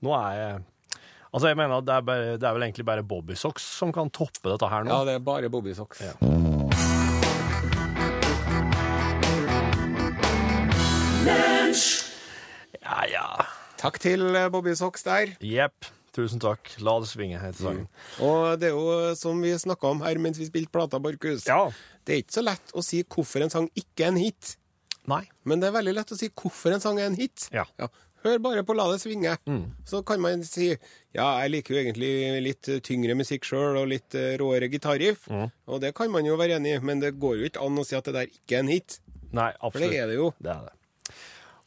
Nå 0.00 0.12
er 0.14 0.34
jeg 0.38 0.64
Altså, 1.34 1.48
jeg 1.48 1.56
mener 1.58 1.76
at 1.78 1.84
det 1.84 1.94
er, 1.94 2.00
bare, 2.00 2.38
det 2.38 2.42
er 2.48 2.52
vel 2.54 2.62
egentlig 2.62 2.86
bare 2.86 3.02
Bobby 3.02 3.34
Socks 3.34 3.62
som 3.62 3.92
kan 3.92 4.08
toppe 4.08 4.48
dette 4.48 4.68
her 4.70 4.82
nå. 4.84 4.88
Ja, 4.94 5.04
det 5.04 5.14
er 5.16 5.18
bare 5.18 5.50
Bobby 5.50 5.74
Socks. 5.74 6.00
Ja. 6.00 6.14
Ja, 12.82 13.04
ja. 13.12 13.46
Takk 13.78 14.00
til 14.02 14.24
eh, 14.34 14.48
Bobby 14.50 14.74
Socks 14.74 15.04
der. 15.06 15.36
Jepp. 15.44 15.86
Tusen 16.16 16.40
takk. 16.42 16.72
La 16.82 16.96
det 16.98 17.10
svinge, 17.12 17.38
heter 17.38 17.62
sangen. 17.62 17.84
Og 18.24 18.56
det 18.58 18.72
er 18.72 18.74
jo 18.74 19.12
som 19.14 19.38
vi 19.44 19.52
snakka 19.54 19.92
om 19.92 20.00
her 20.02 20.18
mens 20.18 20.40
vi 20.40 20.48
spilte 20.48 20.72
plata, 20.74 20.98
Borchhus. 21.02 21.44
Ja. 21.46 21.68
Det 22.02 22.14
er 22.14 22.22
ikke 22.24 22.38
så 22.40 22.42
lett 22.42 22.72
å 22.74 22.82
si 22.82 23.04
hvorfor 23.04 23.44
en 23.44 23.52
sang 23.52 23.68
ikke 23.78 24.08
er 24.08 24.10
en 24.10 24.18
hit. 24.18 24.56
Nei. 25.08 25.22
Men 25.46 25.62
det 25.62 25.68
er 25.68 25.76
veldig 25.78 25.94
lett 25.94 26.10
å 26.10 26.18
si 26.18 26.30
hvorfor 26.32 26.74
en 26.74 26.82
sang 26.82 26.98
er 26.98 27.06
en 27.12 27.18
hit. 27.18 27.46
Ja. 27.54 27.68
Hør 28.24 28.40
bare 28.42 28.64
på 28.66 28.74
La 28.74 28.88
det 28.90 28.98
svinge. 29.04 29.36
Mm. 29.46 29.68
Så 29.86 30.00
kan 30.06 30.18
man 30.24 30.42
si 30.48 30.72
ja, 30.72 31.28
jeg 31.44 31.52
liker 31.52 31.76
jo 31.76 31.82
egentlig 31.84 32.10
litt 32.48 32.70
tyngre 32.88 33.14
musikk 33.18 33.46
sjøl, 33.46 33.78
og 33.78 33.92
litt 33.92 34.16
eh, 34.18 34.34
råere 34.40 34.70
gitarriff. 34.72 35.28
Mm. 35.30 35.52
Og 35.70 35.84
det 35.84 35.92
kan 35.96 36.10
man 36.10 36.26
jo 36.26 36.34
være 36.40 36.58
enig 36.58 36.74
i, 36.80 36.82
men 36.82 37.04
det 37.04 37.14
går 37.22 37.38
jo 37.38 37.52
ikke 37.52 37.62
an 37.62 37.78
å 37.78 37.86
si 37.86 37.94
at 37.98 38.10
det 38.10 38.16
der 38.16 38.32
ikke 38.32 38.58
er 38.58 38.66
en 38.66 38.74
hit. 38.74 38.98
Nei, 39.30 39.52
absolutt. 39.60 39.78
For 39.78 39.86
det 39.86 40.02
er 40.02 40.10
det 40.10 40.18
jo. 40.18 40.32
Det 40.42 40.50
er 40.56 40.66
det. 40.66 40.77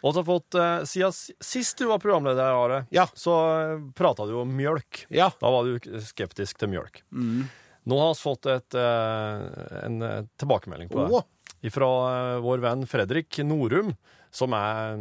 Og 0.04 0.14
så 0.16 0.22
har 0.24 0.26
fått, 0.26 0.56
eh, 0.58 0.84
Siden 0.90 1.12
s- 1.14 1.32
sist 1.46 1.78
du 1.78 1.86
var 1.88 2.00
programleder, 2.02 2.42
Are, 2.58 2.86
Ja. 2.92 3.06
så 3.14 3.36
uh, 3.78 3.92
prata 3.94 4.26
du 4.26 4.34
om 4.42 4.50
mjølk. 4.58 5.06
Ja. 5.14 5.30
Da 5.40 5.52
var 5.54 5.64
du 5.68 5.78
skeptisk 6.02 6.58
til 6.58 6.70
mjølk. 6.74 7.04
Nå 7.12 7.98
har 7.98 8.14
vi 8.14 8.22
fått 8.22 8.46
et, 8.50 8.76
eh, 8.78 9.86
en 9.86 10.02
eh, 10.02 10.24
tilbakemelding 10.42 10.90
på 10.90 11.06
det. 11.08 11.22
Å, 11.22 11.72
Fra 11.72 11.90
eh, 12.36 12.40
vår 12.42 12.62
venn 12.64 12.88
Fredrik 12.90 13.38
Norum, 13.46 13.94
som 14.34 14.54
er 14.58 14.98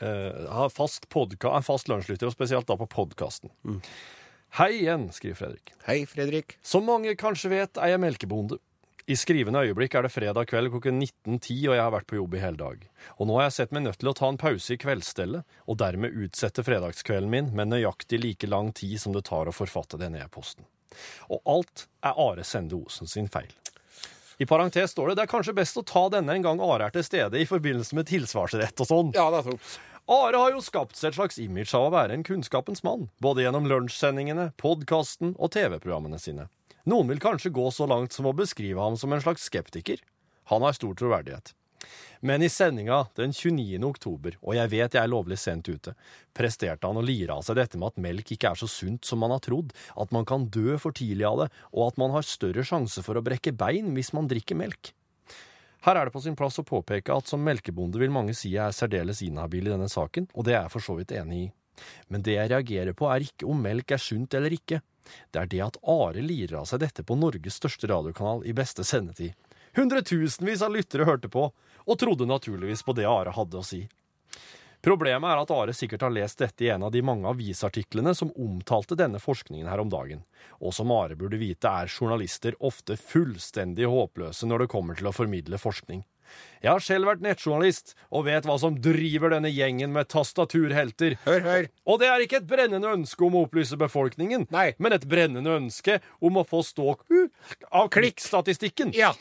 eh, 0.00 0.46
har 0.52 0.68
fast, 0.72 1.08
podka, 1.08 1.54
er 1.56 1.64
fast 1.64 1.88
lunsjlytter, 1.88 2.28
og 2.28 2.36
spesielt 2.36 2.66
da 2.68 2.76
på 2.76 2.88
podkasten. 2.92 3.48
Hei 4.56 4.70
igjen, 4.82 5.08
skriver 5.12 5.36
Fredrik. 5.40 5.72
hei, 5.88 6.04
Fredrik. 6.08 6.56
Som 6.62 6.84
mange 6.88 7.16
kanskje 7.16 7.50
vet, 7.52 7.76
er 7.80 7.94
jeg 7.94 8.00
melkebonde. 8.04 8.58
I 9.06 9.14
skrivende 9.14 9.60
øyeblikk 9.62 9.94
er 9.94 10.02
det 10.02 10.10
fredag 10.10 10.48
kveld 10.50 10.72
klokken 10.72 10.96
19.10, 10.98 11.68
og 11.68 11.76
jeg 11.76 11.82
har 11.84 11.92
vært 11.94 12.08
på 12.10 12.16
jobb 12.18 12.32
i 12.34 12.40
hele 12.42 12.58
dag. 12.58 12.80
Og 13.22 13.28
nå 13.28 13.36
har 13.38 13.44
jeg 13.46 13.54
sett 13.54 13.74
meg 13.76 13.84
nødt 13.84 14.00
til 14.02 14.10
å 14.10 14.14
ta 14.18 14.26
en 14.32 14.40
pause 14.40 14.74
i 14.74 14.78
kveldsstellet, 14.82 15.46
og 15.70 15.78
dermed 15.78 16.16
utsette 16.24 16.64
fredagskvelden 16.66 17.30
min 17.30 17.52
med 17.54 17.70
nøyaktig 17.70 18.18
like 18.18 18.50
lang 18.50 18.72
tid 18.74 18.98
som 18.98 19.14
det 19.14 19.22
tar 19.28 19.46
å 19.46 19.54
forfatte 19.54 20.00
denne 20.00 20.24
e-posten. 20.24 20.66
Og 21.30 21.38
alt 21.46 21.86
er 22.02 22.18
Are 22.18 22.46
Sende 22.48 22.74
Osen 22.80 23.06
sin 23.06 23.30
feil. 23.30 23.54
I 24.42 24.48
parentes 24.50 24.90
står 24.90 25.12
det 25.12 25.20
det 25.20 25.28
er 25.28 25.34
kanskje 25.36 25.54
best 25.54 25.78
å 25.78 25.86
ta 25.86 26.08
denne 26.10 26.34
en 26.34 26.48
gang 26.48 26.66
Are 26.66 26.90
er 26.90 26.98
til 26.98 27.06
stede 27.06 27.38
i 27.38 27.46
forbindelse 27.46 27.94
med 27.94 28.10
tilsvarsrett 28.10 28.82
og 28.82 28.90
sånn. 28.90 29.14
Ja, 29.14 29.30
nettopp. 29.30 29.62
Are 30.10 30.42
har 30.42 30.50
jo 30.50 30.66
skapt 30.66 30.98
seg 30.98 31.12
et 31.12 31.20
slags 31.20 31.38
image 31.42 31.70
av 31.78 31.86
å 31.86 31.94
være 31.94 32.18
en 32.18 32.26
kunnskapens 32.26 32.82
mann, 32.82 33.06
både 33.22 33.46
gjennom 33.46 33.70
lunsjsendingene, 33.70 34.50
podkasten 34.58 35.38
og 35.38 35.54
TV-programmene 35.54 36.18
sine. 36.18 36.50
Noen 36.86 37.08
vil 37.10 37.18
kanskje 37.18 37.50
gå 37.50 37.66
så 37.74 37.86
langt 37.90 38.14
som 38.14 38.28
å 38.30 38.34
beskrive 38.36 38.78
ham 38.78 38.94
som 38.94 39.10
en 39.12 39.22
slags 39.22 39.48
skeptiker. 39.48 39.98
Han 40.52 40.62
har 40.62 40.76
stor 40.76 40.94
troverdighet. 40.94 41.50
Men 42.20 42.42
i 42.42 42.48
sendinga 42.48 43.00
den 43.18 43.32
29. 43.34 43.80
oktober, 43.84 44.36
og 44.40 44.54
jeg 44.54 44.70
vet 44.70 44.94
jeg 44.94 45.02
er 45.02 45.10
lovlig 45.10 45.38
sent 45.42 45.66
ute, 45.66 45.96
presterte 46.34 46.86
han 46.86 46.98
å 46.98 47.04
lire 47.04 47.34
av 47.34 47.42
seg 47.42 47.58
dette 47.58 47.80
med 47.80 47.90
at 47.90 48.00
melk 48.06 48.30
ikke 48.32 48.52
er 48.54 48.60
så 48.60 48.70
sunt 48.70 49.04
som 49.04 49.18
man 49.22 49.34
har 49.34 49.42
trodd, 49.42 49.74
at 49.98 50.14
man 50.14 50.28
kan 50.30 50.46
dø 50.46 50.78
for 50.78 50.94
tidlig 50.94 51.26
av 51.26 51.42
det, 51.42 51.50
og 51.74 51.90
at 51.90 52.00
man 52.00 52.14
har 52.14 52.26
større 52.26 52.64
sjanse 52.66 53.02
for 53.02 53.18
å 53.18 53.24
brekke 53.26 53.54
bein 53.58 53.90
hvis 53.98 54.14
man 54.16 54.30
drikker 54.30 54.58
melk. 54.62 54.94
Her 55.86 55.98
er 55.98 56.08
det 56.08 56.14
på 56.14 56.22
sin 56.22 56.38
plass 56.38 56.62
å 56.62 56.66
påpeke 56.66 57.18
at 57.18 57.28
som 57.30 57.42
melkebonde 57.42 57.98
vil 57.98 58.14
mange 58.14 58.34
si 58.34 58.54
jeg 58.54 58.64
er 58.64 58.74
særdeles 58.74 59.26
inhabil 59.26 59.66
i 59.66 59.74
denne 59.74 59.90
saken, 59.90 60.30
og 60.34 60.46
det 60.46 60.56
er 60.56 60.62
jeg 60.64 60.76
for 60.78 60.86
så 60.86 60.96
vidt 61.02 61.18
enig 61.18 61.48
i. 61.48 61.54
Men 62.08 62.24
det 62.26 62.36
jeg 62.38 62.52
reagerer 62.52 62.96
på 62.96 63.08
er 63.12 63.26
ikke 63.26 63.48
om 63.50 63.60
melk 63.62 63.96
er 63.96 64.02
sunt 64.02 64.34
eller 64.34 64.54
ikke. 64.56 64.80
Det 65.30 65.42
er 65.42 65.50
det 65.50 65.62
at 65.62 65.78
Are 65.86 66.22
lirer 66.22 66.58
av 66.60 66.70
seg 66.70 66.82
dette 66.82 67.04
på 67.06 67.18
Norges 67.18 67.60
største 67.60 67.90
radiokanal 67.90 68.42
i 68.46 68.54
beste 68.56 68.84
sendetid. 68.84 69.34
Hundretusenvis 69.76 70.64
av 70.64 70.72
lyttere 70.72 71.06
hørte 71.06 71.28
på, 71.28 71.50
og 71.86 71.98
trodde 72.00 72.26
naturligvis 72.26 72.82
på 72.82 72.96
det 72.96 73.06
Are 73.06 73.34
hadde 73.36 73.60
å 73.60 73.66
si. 73.66 73.84
Problemet 74.86 75.28
er 75.28 75.40
at 75.40 75.50
Are 75.50 75.72
sikkert 75.74 76.04
har 76.06 76.12
lest 76.14 76.38
dette 76.38 76.64
i 76.64 76.68
en 76.70 76.84
av 76.86 76.92
de 76.94 77.02
mange 77.02 77.28
avisartiklene 77.28 78.12
som 78.14 78.32
omtalte 78.38 78.98
denne 78.98 79.18
forskningen 79.18 79.66
her 79.66 79.82
om 79.82 79.90
dagen, 79.90 80.22
og 80.62 80.74
som 80.76 80.92
Are 80.94 81.16
burde 81.18 81.40
vite 81.40 81.70
er 81.70 81.90
journalister 81.90 82.54
ofte 82.60 82.98
fullstendig 83.00 83.88
håpløse 83.90 84.46
når 84.46 84.64
det 84.64 84.72
kommer 84.72 84.98
til 84.98 85.10
å 85.10 85.14
formidle 85.16 85.58
forskning. 85.58 86.04
Jeg 86.62 86.70
har 86.72 86.84
selv 86.84 87.10
vært 87.10 87.24
nettjournalist, 87.24 87.94
og 88.10 88.26
vet 88.26 88.46
hva 88.48 88.58
som 88.60 88.76
driver 88.82 89.34
denne 89.36 89.52
gjengen 89.52 89.92
med 89.94 90.10
tastaturhelter. 90.12 91.18
Hør, 91.26 91.40
hør. 91.46 91.70
Og 91.86 92.00
det 92.02 92.10
er 92.10 92.24
ikke 92.24 92.40
et 92.42 92.50
brennende 92.50 92.92
ønske 92.98 93.26
om 93.26 93.36
å 93.38 93.46
opplyse 93.46 93.78
befolkningen, 93.80 94.48
Nei. 94.54 94.70
men 94.82 94.96
et 94.96 95.06
brennende 95.08 95.56
ønske 95.60 96.00
om 96.20 96.40
å 96.40 96.46
få 96.46 96.62
ståk 96.66 97.06
av 97.70 97.90
klikkstatistikken. 97.94 98.94
Ja. 98.96 99.12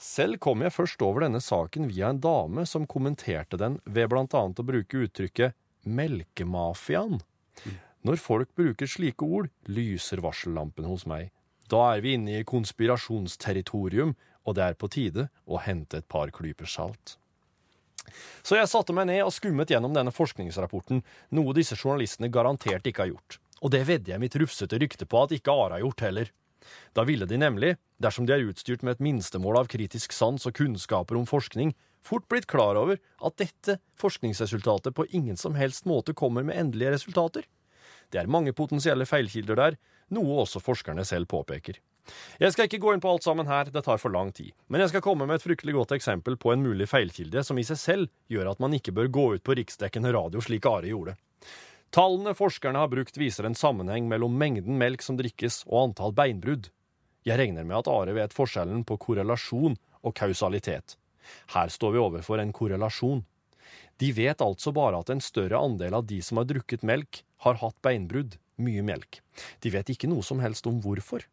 Selv 0.00 0.40
kom 0.42 0.64
jeg 0.64 0.74
først 0.74 1.02
over 1.06 1.24
denne 1.24 1.40
saken 1.40 1.86
via 1.88 2.10
en 2.12 2.20
dame 2.20 2.66
som 2.68 2.88
kommenterte 2.90 3.58
den 3.60 3.78
ved 3.84 4.10
blant 4.12 4.34
annet 4.36 4.60
å 4.60 4.66
bruke 4.66 5.04
uttrykket 5.06 5.54
melkemafiaen. 5.84 7.20
Når 8.04 8.20
folk 8.20 8.50
bruker 8.58 8.90
slike 8.90 9.24
ord, 9.24 9.48
lyser 9.64 10.20
varsellampen 10.24 10.88
hos 10.88 11.06
meg. 11.08 11.30
Da 11.72 11.94
er 11.94 12.02
vi 12.04 12.18
inne 12.18 12.40
i 12.40 12.44
konspirasjonsterritorium, 12.44 14.12
og 14.44 14.56
det 14.56 14.64
er 14.64 14.78
på 14.78 14.90
tide 14.92 15.28
å 15.44 15.60
hente 15.64 16.00
et 16.00 16.08
par 16.08 16.32
klyper 16.34 16.68
salt. 16.68 17.16
Så 18.44 18.58
jeg 18.58 18.68
satte 18.68 18.94
meg 18.96 19.08
ned 19.08 19.22
og 19.24 19.32
skummet 19.32 19.72
gjennom 19.72 19.94
denne 19.96 20.12
forskningsrapporten, 20.14 21.00
noe 21.34 21.56
disse 21.56 21.76
journalistene 21.78 22.30
garantert 22.32 22.86
ikke 22.86 23.06
har 23.06 23.14
gjort. 23.14 23.38
Og 23.64 23.72
det 23.72 23.84
vedder 23.88 24.14
jeg 24.14 24.22
mitt 24.22 24.36
rufsete 24.40 24.78
rykte 24.80 25.08
på 25.08 25.22
at 25.24 25.32
ikke 25.32 25.54
Are 25.54 25.78
har 25.78 25.84
gjort 25.84 26.04
heller. 26.04 26.32
Da 26.96 27.04
ville 27.08 27.28
de 27.28 27.38
nemlig, 27.40 27.74
dersom 28.00 28.28
de 28.28 28.34
er 28.36 28.44
utstyrt 28.44 28.84
med 28.84 28.96
et 28.96 29.04
minstemål 29.04 29.62
av 29.62 29.70
kritisk 29.72 30.12
sans 30.16 30.44
og 30.48 30.56
kunnskaper 30.56 31.16
om 31.16 31.26
forskning, 31.28 31.72
fort 32.04 32.26
blitt 32.28 32.48
klar 32.50 32.76
over 32.80 33.00
at 33.24 33.38
dette 33.40 33.78
forskningsresultatet 34.00 34.96
på 34.96 35.08
ingen 35.16 35.40
som 35.40 35.56
helst 35.56 35.88
måte 35.88 36.16
kommer 36.16 36.44
med 36.44 36.60
endelige 36.60 36.96
resultater. 36.98 37.48
Det 38.12 38.20
er 38.20 38.30
mange 38.30 38.52
potensielle 38.52 39.08
feilkilder 39.08 39.60
der, 39.60 39.80
noe 40.12 40.42
også 40.44 40.60
forskerne 40.60 41.04
selv 41.08 41.30
påpeker. 41.32 41.80
Jeg 42.42 42.52
skal 42.52 42.68
ikke 42.68 42.80
gå 42.82 42.92
inn 42.94 43.02
på 43.02 43.10
alt 43.14 43.24
sammen 43.24 43.48
her, 43.48 43.70
det 43.72 43.84
tar 43.86 44.00
for 44.00 44.12
lang 44.12 44.32
tid, 44.34 44.52
men 44.68 44.82
jeg 44.82 44.92
skal 44.92 45.04
komme 45.04 45.26
med 45.28 45.38
et 45.38 45.44
fryktelig 45.44 45.76
godt 45.76 45.94
eksempel 45.96 46.36
på 46.40 46.52
en 46.52 46.64
mulig 46.64 46.88
feilkilde 46.90 47.44
som 47.46 47.58
i 47.60 47.64
seg 47.66 47.80
selv 47.80 48.10
gjør 48.32 48.52
at 48.52 48.60
man 48.60 48.76
ikke 48.76 48.92
bør 48.96 49.08
gå 49.12 49.26
ut 49.36 49.44
på 49.46 49.56
riksdekkende 49.60 50.12
radio 50.14 50.42
slik 50.44 50.68
Are 50.68 50.90
gjorde. 50.90 51.16
Tallene 51.94 52.34
forskerne 52.34 52.80
har 52.82 52.90
brukt 52.90 53.16
viser 53.20 53.46
en 53.46 53.54
sammenheng 53.54 54.08
mellom 54.10 54.34
mengden 54.36 54.80
melk 54.80 55.04
som 55.06 55.16
drikkes 55.16 55.62
og 55.68 55.78
antall 55.88 56.14
beinbrudd. 56.16 56.68
Jeg 57.24 57.38
regner 57.40 57.64
med 57.64 57.78
at 57.80 57.90
Are 57.92 58.16
vet 58.16 58.34
forskjellen 58.36 58.82
på 58.84 58.98
korrelasjon 59.00 59.78
og 60.02 60.16
kausalitet. 60.18 60.98
Her 61.54 61.70
står 61.72 61.94
vi 61.94 62.02
overfor 62.02 62.42
en 62.42 62.52
korrelasjon. 62.52 63.22
De 64.02 64.10
vet 64.12 64.42
altså 64.42 64.74
bare 64.74 64.98
at 65.00 65.12
en 65.14 65.22
større 65.22 65.60
andel 65.62 65.94
av 66.00 66.08
de 66.10 66.18
som 66.22 66.40
har 66.40 66.48
drukket 66.50 66.82
melk, 66.82 67.22
har 67.46 67.62
hatt 67.62 67.78
beinbrudd. 67.82 68.40
mye 68.54 68.82
melk. 68.86 69.18
De 69.58 69.70
vet 69.74 69.88
ikke 69.90 70.06
noe 70.06 70.22
som 70.22 70.38
helst 70.38 70.68
om 70.70 70.76
hvorfor. 70.78 71.24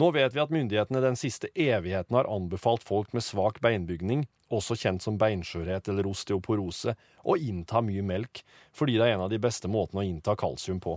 Nå 0.00 0.06
vet 0.10 0.32
vi 0.32 0.40
at 0.40 0.52
myndighetene 0.54 1.00
den 1.04 1.16
siste 1.18 1.50
evigheten 1.60 2.16
har 2.16 2.28
anbefalt 2.32 2.84
folk 2.88 3.10
med 3.12 3.24
svak 3.26 3.58
beinbygning, 3.60 4.22
også 4.48 4.78
kjent 4.80 5.04
som 5.04 5.18
beinskjørhet 5.20 5.90
eller 5.92 6.08
osteoporose, 6.08 6.94
å 7.28 7.36
innta 7.36 7.82
mye 7.84 8.00
melk, 8.06 8.40
fordi 8.72 8.96
det 8.96 9.10
er 9.10 9.18
en 9.18 9.26
av 9.26 9.32
de 9.32 9.40
beste 9.42 9.68
måtene 9.68 10.00
å 10.00 10.06
innta 10.08 10.38
kalsium 10.40 10.80
på. 10.80 10.94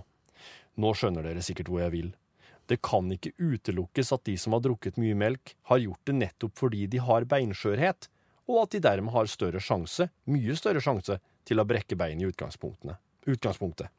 Nå 0.80 0.94
skjønner 0.96 1.28
dere 1.28 1.44
sikkert 1.44 1.74
hvor 1.74 1.84
jeg 1.84 1.96
vil. 1.98 2.14
Det 2.72 2.80
kan 2.86 3.12
ikke 3.12 3.34
utelukkes 3.44 4.14
at 4.16 4.24
de 4.30 4.38
som 4.40 4.56
har 4.56 4.64
drukket 4.64 5.02
mye 5.02 5.20
melk, 5.20 5.52
har 5.68 5.84
gjort 5.84 6.08
det 6.08 6.16
nettopp 6.22 6.56
fordi 6.64 6.88
de 6.88 7.04
har 7.04 7.28
beinskjørhet, 7.28 8.08
og 8.48 8.62
at 8.64 8.78
de 8.78 8.86
dermed 8.88 9.12
har 9.12 9.28
større 9.28 9.60
sjanse, 9.60 10.08
mye 10.32 10.56
større 10.56 10.84
sjanse, 10.84 11.20
til 11.44 11.60
å 11.60 11.68
brekke 11.68 12.00
bein 12.00 12.24
i 12.24 12.30
utgangspunktet. 12.32 13.90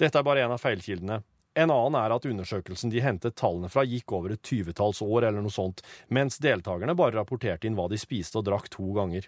Dette 0.00 0.18
er 0.18 0.26
bare 0.26 0.42
en 0.42 0.56
av 0.56 0.58
feilkildene. 0.58 1.22
En 1.58 1.70
annen 1.70 1.98
er 1.98 2.12
at 2.14 2.26
undersøkelsen 2.30 2.92
de 2.92 3.00
hentet 3.02 3.34
tallene 3.40 3.68
fra, 3.72 3.82
gikk 3.82 4.12
over 4.14 4.36
et 4.36 4.42
tyvetalls 4.46 5.00
år 5.02 5.26
eller 5.26 5.42
noe 5.42 5.54
sånt, 5.54 5.82
mens 6.06 6.38
deltakerne 6.38 6.94
bare 6.94 7.16
rapporterte 7.18 7.66
inn 7.66 7.78
hva 7.78 7.88
de 7.90 7.98
spiste 7.98 8.38
og 8.38 8.46
drakk 8.46 8.70
to 8.70 8.86
ganger. 8.94 9.26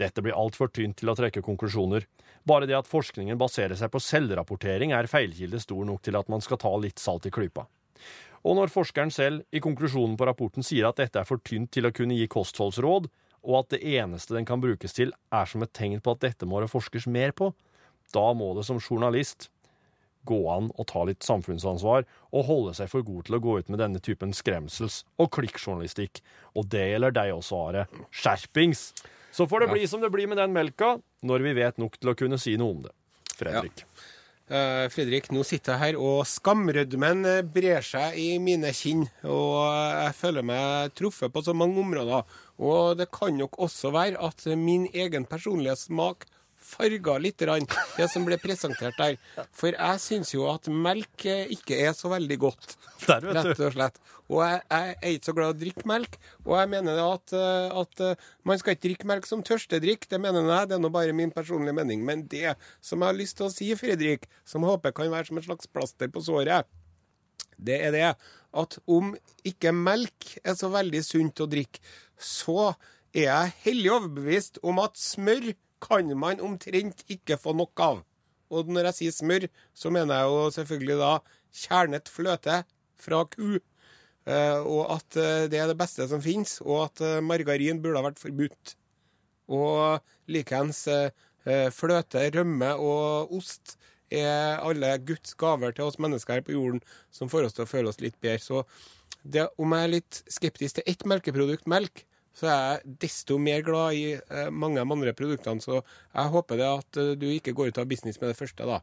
Dette 0.00 0.24
blir 0.24 0.34
altfor 0.34 0.72
tynt 0.74 0.98
til 0.98 1.12
å 1.12 1.14
trekke 1.16 1.44
konklusjoner. 1.44 2.08
Bare 2.48 2.66
det 2.66 2.74
at 2.74 2.90
forskningen 2.90 3.38
baserer 3.38 3.78
seg 3.78 3.92
på 3.92 4.02
selvrapportering, 4.02 4.90
er 4.90 5.10
feilkilde 5.10 5.60
stor 5.62 5.86
nok 5.86 6.02
til 6.02 6.18
at 6.18 6.32
man 6.32 6.42
skal 6.42 6.58
ta 6.58 6.72
litt 6.82 6.98
salt 6.98 7.28
i 7.30 7.32
klypa. 7.34 7.68
Og 8.42 8.58
når 8.58 8.72
forskeren 8.74 9.12
selv 9.14 9.44
i 9.54 9.62
konklusjonen 9.62 10.16
på 10.18 10.26
rapporten 10.26 10.66
sier 10.66 10.88
at 10.88 10.98
dette 10.98 11.20
er 11.20 11.28
for 11.28 11.38
tynt 11.46 11.70
til 11.70 11.86
å 11.86 11.94
kunne 11.94 12.18
gi 12.18 12.26
kostholdsråd, 12.26 13.06
og 13.42 13.58
at 13.60 13.74
det 13.74 13.82
eneste 13.94 14.34
den 14.34 14.46
kan 14.48 14.62
brukes 14.62 14.98
til, 14.98 15.14
er 15.30 15.46
som 15.46 15.62
et 15.62 15.74
tegn 15.74 16.02
på 16.02 16.16
at 16.16 16.26
dette 16.26 16.46
må 16.48 16.58
det 16.62 16.72
forskes 16.72 17.06
mer 17.06 17.34
på, 17.38 17.52
da 18.14 18.26
må 18.34 18.50
det 18.58 18.66
som 18.66 18.82
journalist 18.82 19.51
gå 20.28 20.38
an 20.52 20.70
å 20.78 20.86
ta 20.88 21.04
litt 21.08 21.24
samfunnsansvar 21.26 22.06
og 22.32 22.46
holde 22.48 22.76
seg 22.78 22.90
for 22.92 23.06
god 23.06 23.26
til 23.28 23.38
å 23.38 23.42
gå 23.42 23.58
ut 23.60 23.72
med 23.72 23.82
denne 23.82 24.02
typen 24.02 24.34
skremsels- 24.36 25.02
og 25.20 25.32
klikkjournalistikk. 25.36 26.22
Og 26.58 26.68
det 26.72 26.86
gjelder 26.92 27.16
deg 27.18 27.34
også, 27.36 27.60
Are. 27.68 27.86
Skjerpings! 28.10 28.90
Så 29.32 29.46
får 29.48 29.64
det 29.64 29.72
bli 29.72 29.86
som 29.88 30.02
det 30.02 30.12
blir 30.12 30.28
med 30.28 30.36
den 30.40 30.52
melka, 30.52 30.98
når 31.24 31.46
vi 31.46 31.54
vet 31.56 31.78
nok 31.80 31.96
til 31.96 32.12
å 32.12 32.18
kunne 32.18 32.40
si 32.40 32.58
noe 32.60 32.76
om 32.76 32.82
det. 32.84 32.92
Fredrik. 33.32 33.86
Eh, 34.52 34.86
Fredrik, 34.92 35.30
nå 35.32 35.40
sitter 35.48 35.72
jeg 35.72 35.80
her, 35.80 35.96
og 35.96 36.26
skamrødmen 36.28 37.24
eh, 37.30 37.44
brer 37.54 37.84
seg 37.86 38.18
i 38.20 38.34
mine 38.42 38.72
kinn. 38.76 39.06
Og 39.24 39.54
eh, 39.64 40.02
jeg 40.02 40.16
føler 40.18 40.44
meg 40.44 40.92
truffet 40.98 41.32
på 41.32 41.44
så 41.46 41.54
mange 41.56 41.80
områder. 41.80 42.26
Og 42.60 42.98
det 43.00 43.08
kan 43.14 43.32
nok 43.38 43.56
også 43.62 43.94
være 43.94 44.20
at 44.20 44.44
min 44.60 44.84
egen 44.92 45.24
personlige 45.30 45.78
smak 45.86 46.26
farga 46.72 47.18
litt 47.20 47.42
rann, 47.48 47.66
det 47.96 48.08
som 48.10 48.24
ble 48.26 48.38
presentert 48.40 48.98
der. 48.98 49.18
For 49.56 49.74
jeg 49.74 50.02
syns 50.02 50.32
jo 50.34 50.46
at 50.50 50.68
melk 50.72 51.26
eh, 51.28 51.52
ikke 51.54 51.78
er 51.84 51.94
så 51.96 52.10
veldig 52.12 52.38
godt. 52.42 52.76
Der, 53.06 53.24
vet 53.24 53.38
Rett 53.38 53.62
og 53.66 53.76
slett. 53.76 54.02
Og 54.32 54.40
jeg, 54.46 54.60
jeg 54.70 54.92
er 54.94 55.16
ikke 55.16 55.28
så 55.28 55.34
glad 55.36 55.50
i 55.50 55.54
å 55.54 55.60
drikke 55.62 55.88
melk. 55.90 56.18
Og 56.46 56.54
jeg 56.56 56.70
mener 56.72 57.00
at, 57.04 57.34
eh, 57.36 57.80
at 57.82 58.04
eh, 58.06 58.28
man 58.48 58.60
skal 58.60 58.76
ikke 58.76 58.86
drikke 58.88 59.10
melk 59.10 59.28
som 59.28 59.42
tørstedrikk. 59.46 60.06
Det 60.10 60.20
mener 60.22 60.46
jeg, 60.46 60.70
det 60.70 60.78
er 60.78 60.84
nå 60.84 60.92
bare 60.94 61.16
min 61.16 61.34
personlige 61.34 61.76
mening. 61.76 62.04
Men 62.08 62.26
det 62.32 62.54
som 62.80 63.02
jeg 63.02 63.10
har 63.10 63.18
lyst 63.18 63.38
til 63.40 63.48
å 63.48 63.52
si, 63.52 63.72
Fredrik, 63.78 64.28
som 64.48 64.64
håper 64.68 64.94
kan 64.96 65.12
være 65.12 65.30
som 65.30 65.40
et 65.40 65.48
slags 65.48 65.68
plaster 65.70 66.12
på 66.12 66.24
såret, 66.24 66.70
det 67.62 67.78
er 67.86 67.92
det 67.94 68.06
at 68.52 68.78
om 68.90 69.12
ikke 69.48 69.72
melk 69.74 70.34
er 70.42 70.56
så 70.58 70.70
veldig 70.72 71.02
sunt 71.06 71.42
å 71.42 71.48
drikke, 71.50 71.82
så 72.18 72.72
er 73.12 73.28
jeg 73.28 73.54
hellig 73.66 73.92
overbevist 73.92 74.60
om 74.66 74.80
at 74.82 74.98
smør 75.00 75.52
kan 75.82 76.08
man 76.18 76.42
omtrent 76.44 77.04
ikke 77.10 77.38
få 77.40 77.54
nok 77.58 77.82
av. 77.82 78.02
Og 78.52 78.68
når 78.68 78.90
jeg 78.90 78.98
sier 78.98 79.16
smør, 79.16 79.48
så 79.74 79.90
mener 79.90 80.20
jeg 80.20 80.30
jo 80.30 80.48
selvfølgelig 80.56 80.98
da 81.00 81.12
kjernet 81.62 82.10
fløte 82.12 82.62
fra 83.00 83.22
ku. 83.32 83.58
Eh, 84.22 84.58
og 84.60 84.92
at 84.94 85.18
eh, 85.18 85.48
det 85.50 85.58
er 85.58 85.70
det 85.70 85.78
beste 85.80 86.06
som 86.10 86.22
finnes, 86.22 86.60
og 86.62 86.86
at 86.86 87.02
eh, 87.02 87.22
margarin 87.24 87.80
burde 87.82 87.98
ha 87.98 88.06
vært 88.06 88.22
forbudt. 88.22 88.76
Og 89.52 90.30
likeens 90.30 90.86
fløte, 91.74 92.20
rømme 92.30 92.68
og 92.78 93.32
ost 93.34 93.74
er 94.14 94.60
alle 94.62 94.92
Guds 95.02 95.34
gaver 95.34 95.74
til 95.74 95.88
oss 95.88 95.98
mennesker 95.98 96.38
her 96.38 96.44
på 96.46 96.54
jorden 96.54 96.78
som 97.10 97.28
får 97.28 97.48
oss 97.48 97.56
til 97.56 97.64
å 97.64 97.68
føle 97.68 97.90
oss 97.90 97.98
litt 98.00 98.14
bedre. 98.22 98.38
Så 98.38 98.62
det, 99.26 99.48
om 99.58 99.74
jeg 99.74 99.88
er 99.88 99.92
litt 99.96 100.20
skeptisk 100.30 100.78
til 100.78 100.86
ett 100.92 101.02
melkeprodukt, 101.10 101.66
melk, 101.66 102.04
så 102.36 102.48
er 102.48 102.60
jeg 102.62 102.96
desto 103.04 103.36
mer 103.40 103.62
glad 103.66 103.98
i 103.98 104.04
eh, 104.16 104.48
mange 104.50 104.80
av 104.80 104.88
de 104.88 104.96
andre 104.96 105.12
produktene. 105.16 105.60
Så 105.60 105.80
jeg 105.82 106.32
håper 106.32 106.60
det 106.60 106.68
at 106.68 107.00
eh, 107.00 107.12
du 107.20 107.28
ikke 107.28 107.54
går 107.56 107.72
ut 107.72 107.80
av 107.82 107.90
business 107.90 108.20
med 108.22 108.32
det 108.32 108.38
første, 108.38 108.68
da. 108.68 108.80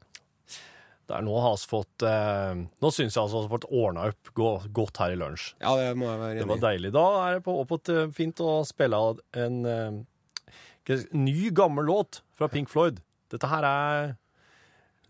Der 1.10 1.24
nå 1.26 1.34
har 1.42 1.56
vi 1.58 1.66
fått 1.72 2.04
eh, 2.06 2.60
Nå 2.84 2.92
syns 2.94 3.16
jeg 3.16 3.24
altså 3.24 3.40
vi 3.40 3.48
har 3.48 3.54
fått 3.56 3.66
ordna 3.74 4.04
opp 4.12 4.30
gå, 4.38 4.52
godt 4.78 5.02
her 5.02 5.16
i 5.16 5.18
lunsj. 5.18 5.48
Ja, 5.64 5.74
det 5.80 5.96
må 5.98 6.12
jeg 6.12 6.22
være 6.22 6.36
enig. 6.36 6.44
Det 6.44 6.50
var 6.52 6.64
deilig. 6.68 6.94
Da 6.94 7.06
er 7.24 7.40
det 7.40 7.44
på, 7.48 7.58
på 7.72 7.80
et, 7.82 7.94
fint 8.18 8.44
å 8.46 8.60
spille 8.70 9.02
en 9.42 9.60
eh, 9.66 11.00
ny, 11.18 11.40
gammel 11.58 11.90
låt 11.90 12.22
fra 12.38 12.50
Pink 12.52 12.70
Floyd. 12.70 13.02
Dette 13.34 13.50
her 13.50 13.66
er 13.66 14.14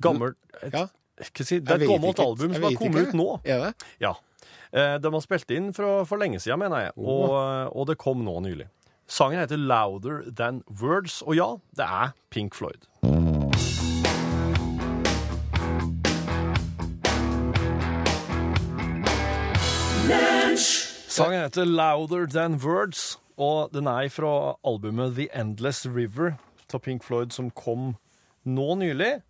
gammel 0.04 0.36
et, 0.62 0.74
Ja. 0.74 0.88
si, 1.20 1.60
Det 1.60 1.76
er 1.76 1.84
et 1.84 1.92
gammelt 1.92 2.24
album 2.24 2.56
som 2.56 2.64
har 2.64 2.80
kommet 2.80 3.12
ut 3.12 3.20
nå. 3.20 3.30
Er 3.44 3.68
det? 3.68 3.90
Ja. 4.00 4.16
Eh, 4.72 4.96
de 5.02 5.14
har 5.14 5.22
spilt 5.22 5.50
inn 5.50 5.72
for, 5.74 6.04
for 6.06 6.22
lenge 6.22 6.38
siden, 6.40 6.60
mener 6.62 6.84
jeg, 6.84 6.92
og, 7.02 7.34
og 7.74 7.88
det 7.90 7.98
kom 7.98 8.22
nå 8.26 8.36
nylig. 8.46 8.68
Sangen 9.10 9.40
heter 9.42 9.58
'Louder 9.58 10.22
Than 10.30 10.62
Words', 10.70 11.24
og 11.26 11.36
ja, 11.36 11.58
det 11.74 11.86
er 11.86 12.12
Pink 12.30 12.54
Floyd. 12.54 12.86
Sangen 21.10 21.42
heter 21.42 21.66
'Louder 21.66 22.30
Than 22.30 22.62
Words', 22.62 23.18
og 23.38 23.74
den 23.74 23.88
er 23.88 24.10
fra 24.10 24.54
albumet 24.64 25.16
'The 25.16 25.28
Endless 25.34 25.88
River' 25.88 26.38
av 26.74 26.80
Pink 26.80 27.04
Floyd, 27.04 27.34
som 27.34 27.50
kom 27.50 27.96
nå 28.46 28.76
nylig, 28.76 29.22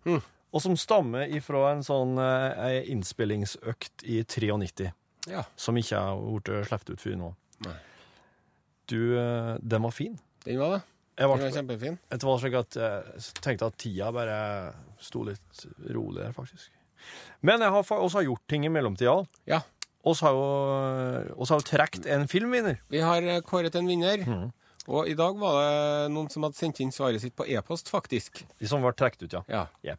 og 0.52 0.60
som 0.60 0.76
stammer 0.76 1.24
ifra 1.32 1.72
en 1.72 1.82
sånn 1.82 2.18
eh, 2.20 2.84
innspillingsøkt 2.92 4.04
i 4.04 4.20
93 4.28 4.92
Ja. 5.30 5.44
som 5.56 5.78
ikke 5.78 5.98
har 6.02 6.20
blitt 6.20 6.68
sluppet 6.68 6.92
ut 6.94 7.00
før 7.04 7.16
nå. 7.20 7.30
Nei. 7.66 7.76
Du, 8.90 8.98
eh, 9.18 9.56
den 9.62 9.82
var 9.86 9.94
fin. 9.94 10.18
Den 10.44 10.58
var 10.58 10.76
det. 10.76 10.82
Jeg 11.20 11.28
Den 11.28 11.28
var, 11.28 11.50
kjempefin. 11.52 11.98
det 12.08 12.22
var 12.24 12.38
slik 12.40 12.54
at 12.56 12.76
jeg 12.80 13.24
tenkte 13.44 13.66
at 13.68 13.76
tida 13.76 14.06
bare 14.14 14.36
sto 15.04 15.22
litt 15.26 15.66
rolig 15.92 16.22
der, 16.24 16.32
faktisk. 16.32 16.70
Men 17.44 17.60
jeg 17.60 17.70
har 17.74 17.84
også 17.84 18.22
gjort 18.24 18.46
ting 18.48 18.64
i 18.64 18.70
mellomtida. 18.72 19.18
Ja. 19.46 19.60
Vi 20.00 20.14
har 20.22 20.32
jo, 20.32 21.34
og 21.36 21.48
har 21.50 21.60
jo 21.60 21.66
trukket 21.68 22.06
en 22.08 22.24
filmvinner. 22.28 22.78
Vi 22.88 23.02
har 23.04 23.22
eh, 23.22 23.42
kåret 23.44 23.74
en 23.76 23.86
vinner. 23.90 24.24
Mm. 24.24 24.48
Og 24.88 25.10
i 25.12 25.14
dag 25.14 25.36
var 25.38 25.58
det 25.60 26.12
noen 26.14 26.30
som 26.32 26.46
hadde 26.46 26.56
sendt 26.56 26.80
inn 26.80 26.90
svaret 26.94 27.20
sitt 27.20 27.36
på 27.36 27.44
e-post, 27.46 27.90
faktisk. 27.92 28.40
De 28.58 28.66
som 28.70 28.80
ble 28.80 28.94
trukket 28.96 29.26
ut, 29.28 29.36
ja. 29.36 29.66
Ja. 29.84 29.96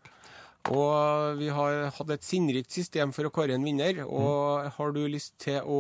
Og 0.69 1.39
vi 1.39 1.47
har 1.49 1.87
hatt 1.95 2.11
et 2.13 2.25
sinnrikt 2.25 2.71
system 2.71 3.13
for 3.15 3.25
å 3.25 3.31
kåre 3.33 3.55
en 3.57 3.65
vinner. 3.65 4.03
Og 4.05 4.69
har 4.75 4.93
du 4.93 5.01
lyst 5.09 5.33
til 5.41 5.57
å 5.65 5.79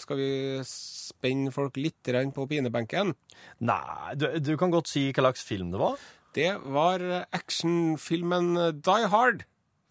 Skal 0.00 0.20
vi 0.20 0.30
spenne 0.66 1.52
folk 1.52 1.76
litt 1.76 2.12
på 2.34 2.46
pinebenken? 2.48 3.12
Nei, 3.60 4.14
du, 4.16 4.30
du 4.40 4.56
kan 4.56 4.72
godt 4.72 4.88
si 4.88 5.10
hva 5.10 5.28
slags 5.28 5.44
film 5.44 5.72
det 5.74 5.82
var. 5.82 6.00
Det 6.34 6.50
var 6.64 7.04
actionfilmen 7.34 8.54
Die 8.80 9.12
Hard. 9.12 9.44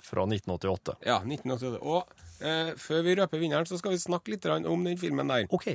Fra 0.07 0.23
1988. 0.23 0.97
Ja, 1.05 1.17
1988. 1.25 1.81
Og 1.83 2.45
eh, 2.45 2.73
før 2.79 3.01
vi 3.03 3.15
røper 3.19 3.41
vinneren, 3.41 3.67
så 3.67 3.79
skal 3.79 3.93
vi 3.93 4.01
snakke 4.01 4.31
litt 4.33 4.45
om 4.47 4.85
den 4.85 4.99
filmen 4.99 5.27
der. 5.27 5.47
OK. 5.51 5.73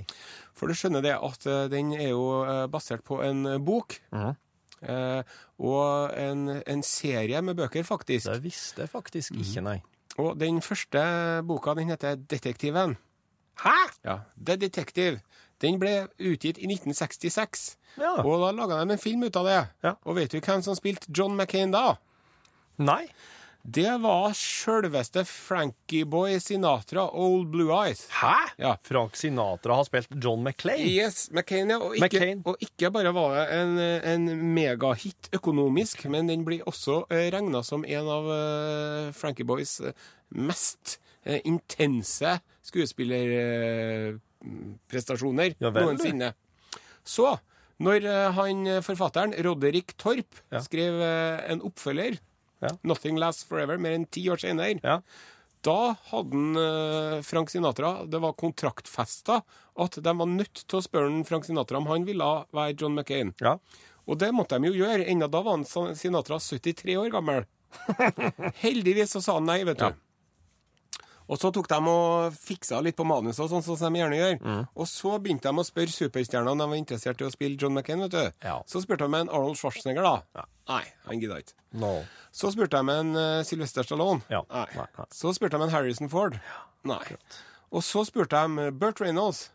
For 0.56 0.70
du 0.70 0.78
skjønner 0.78 1.04
det 1.04 1.18
at 1.18 1.46
eh, 1.50 1.66
den 1.72 1.92
er 1.98 2.14
jo 2.14 2.24
eh, 2.46 2.64
basert 2.72 3.04
på 3.06 3.20
en 3.26 3.44
bok. 3.62 3.98
Mhm. 4.14 4.38
Eh, 4.82 5.22
og 5.62 6.12
en, 6.18 6.48
en 6.66 6.82
serie 6.82 7.42
med 7.42 7.56
bøker, 7.58 7.82
faktisk. 7.86 8.26
Det 8.28 8.42
visste 8.44 8.84
jeg 8.84 8.92
faktisk 8.92 9.36
ikke, 9.38 9.64
nei. 9.64 9.78
Og 10.20 10.34
den 10.40 10.60
første 10.62 11.02
boka, 11.48 11.74
den 11.78 11.88
heter 11.92 12.14
Detektiven. 12.16 12.96
Hæ?! 13.62 13.76
Ja, 14.04 14.18
The 14.46 14.56
Detective. 14.56 15.20
Den 15.62 15.78
ble 15.78 16.08
utgitt 16.18 16.58
i 16.58 16.66
1966. 16.66 17.76
Ja. 18.00 18.16
Og 18.24 18.40
da 18.42 18.50
laga 18.56 18.80
de 18.80 18.96
en 18.96 18.98
film 19.00 19.22
ut 19.22 19.36
av 19.38 19.46
det. 19.46 19.60
Ja. 19.84 19.94
Og 20.04 20.16
vet 20.18 20.32
du 20.32 20.40
hvem 20.40 20.62
som 20.64 20.74
spilte 20.74 21.12
John 21.14 21.36
McCain 21.36 21.72
da? 21.74 21.94
Nei. 22.82 23.06
Det 23.62 23.92
var 24.02 24.32
sjølveste 24.34 25.22
Frankie 25.28 26.02
Boy 26.10 26.40
Sinatra, 26.42 27.04
Old 27.14 27.46
Blue 27.52 27.70
Eyes. 27.70 28.08
Hæ?! 28.10 28.32
Ja. 28.58 28.72
Frank 28.82 29.14
Sinatra 29.16 29.74
har 29.78 29.84
spilt 29.86 30.08
John 30.18 30.42
McClain. 30.42 30.82
Yes, 30.90 31.28
McCain, 31.30 31.70
ja. 31.70 31.78
Og 31.78 31.94
ikke, 31.94 32.18
McCain. 32.18 32.42
Og 32.44 32.56
ikke 32.64 32.90
bare 32.90 33.12
var 33.14 33.36
det 33.38 33.44
en, 33.60 33.78
en 33.78 34.26
megahit 34.56 35.28
økonomisk, 35.38 36.04
men 36.10 36.26
den 36.28 36.42
blir 36.44 36.62
også 36.66 37.04
uh, 37.06 37.30
regna 37.30 37.62
som 37.62 37.84
en 37.86 38.08
av 38.16 38.26
eh, 38.34 39.12
Frankie 39.14 39.46
Boys 39.46 39.78
eh, 39.80 39.92
mest 40.34 40.98
eh, 41.22 41.38
intense 41.46 42.40
skuespillerprestasjoner 42.66 45.54
Ja 45.62 45.70
noensinne. 45.74 46.32
Så, 47.06 47.36
når 47.82 48.04
eh, 48.10 48.28
han 48.36 48.66
eh, 48.74 48.82
forfatteren, 48.84 49.34
Roderick 49.46 49.94
Torp, 49.98 50.42
Ja. 50.52 50.60
skrev 50.62 51.00
eh, 51.02 51.40
en 51.54 51.62
oppfølger 51.66 52.18
Ja. 52.62 52.72
'Nothing 52.82 53.18
Lasts 53.18 53.44
Forever', 53.48 53.78
mer 53.78 53.98
enn 53.98 54.06
ti 54.06 54.24
år 54.30 54.40
senere. 54.40 54.78
Ja. 54.82 55.00
Da 55.62 55.94
hadde 56.10 56.34
han, 56.34 56.56
eh, 56.58 57.22
Frank 57.22 57.50
Sinatra 57.50 58.04
Det 58.10 58.18
var 58.18 58.32
kontraktfesta 58.34 59.42
at 59.78 59.98
de 60.02 60.12
var 60.18 60.26
nødt 60.26 60.64
til 60.66 60.78
å 60.78 60.82
spørre 60.82 61.10
han 61.10 61.24
Frank 61.24 61.46
Sinatra 61.46 61.78
om 61.78 61.86
han 61.86 62.04
ville 62.04 62.30
være 62.52 62.76
John 62.80 62.94
McCain. 62.94 63.34
ja. 63.40 63.58
Og 64.08 64.18
det 64.18 64.32
måtte 64.34 64.58
de 64.58 64.66
jo 64.66 64.84
gjøre. 64.84 65.06
Enda 65.06 65.28
da 65.30 65.42
var 65.42 65.56
han 65.56 65.94
Sinatra 65.94 66.38
73 66.42 66.96
år 66.98 67.10
gammel. 67.14 67.44
Heldigvis 68.64 69.14
så 69.14 69.22
sa 69.22 69.36
han 69.38 69.46
nei, 69.46 69.62
vet 69.64 69.78
du. 69.78 69.94
Ja. 71.22 71.28
Og 71.32 71.38
så 71.40 71.52
tok 71.54 71.68
de 71.70 71.78
og 71.92 72.34
fiksa 72.36 72.80
litt 72.82 72.98
på 72.98 73.06
manuset, 73.06 73.44
og 73.44 73.52
sånn 73.52 73.64
som 73.64 73.78
de 73.78 74.00
gjerne 74.02 74.18
gjør. 74.18 74.34
Mm. 74.42 74.64
Og 74.74 74.88
så 74.90 75.14
begynte 75.22 75.48
de 75.48 75.62
å 75.62 75.66
spørre 75.66 75.94
superstjernene 75.94 76.52
om 76.52 76.62
de 76.62 76.68
var 76.74 76.80
interessert 76.80 77.22
i 77.22 77.28
å 77.28 77.32
spille 77.32 77.56
John 77.60 77.74
McCain. 77.76 78.02
vet 78.04 78.16
du. 78.16 78.44
Ja. 78.44 78.58
Så 78.66 78.82
spurte 78.84 79.06
de 79.06 79.20
en 79.20 79.30
Arnold 79.30 79.56
Schwarzenegger, 79.60 80.02
da. 80.02 80.42
Ja. 80.42 80.48
Nei, 80.72 80.82
han 81.06 81.22
gidda 81.22 81.40
ikke. 81.42 81.56
No. 81.78 81.94
Så 82.34 82.52
spurte 82.54 82.82
de 82.82 82.98
en 82.98 83.16
uh, 83.16 83.40
Sylvester 83.46 83.86
Stallone. 83.86 84.22
Ja. 84.32 84.42
Nei. 84.50 84.66
Nei, 84.76 84.86
nei. 84.98 85.08
Så 85.14 85.32
spurte 85.36 85.58
de 85.58 85.66
en 85.66 85.74
Harrison 85.74 86.12
Ford. 86.12 86.38
Nei. 86.88 87.02
Og 87.72 87.84
så 87.86 88.04
spurte 88.08 88.42
de 88.46 88.70
Burt 88.76 89.00
Reynolds. 89.00 89.46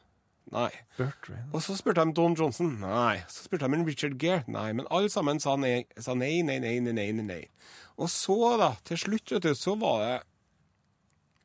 Nei. 0.53 0.69
Burt 0.97 1.27
Reynolds. 1.27 1.53
Og 1.53 1.63
så 1.65 1.75
spurte 1.79 2.05
de 2.05 2.15
Don 2.17 2.35
Johnson. 2.37 2.71
Nei. 2.81 3.19
Så 3.31 3.47
spurte 3.47 3.67
de 3.67 3.79
en 3.79 3.85
Richard 3.87 4.17
Gere. 4.21 4.45
Nei. 4.47 4.71
Men 4.77 4.87
alle 4.89 5.11
sammen 5.13 5.41
sa 5.43 5.57
nei, 5.59 5.85
sa 5.99 6.15
nei, 6.15 6.39
nei, 6.47 6.59
nei, 6.63 6.79
nei, 6.79 6.93
nei, 6.95 7.27
nei. 7.27 7.43
Og 7.97 8.09
så, 8.13 8.37
da, 8.61 8.73
til 8.87 8.99
slutt, 9.01 9.33
vet 9.35 9.45
du, 9.47 9.53
så 9.57 9.75
var 9.79 10.03
det 10.03 10.15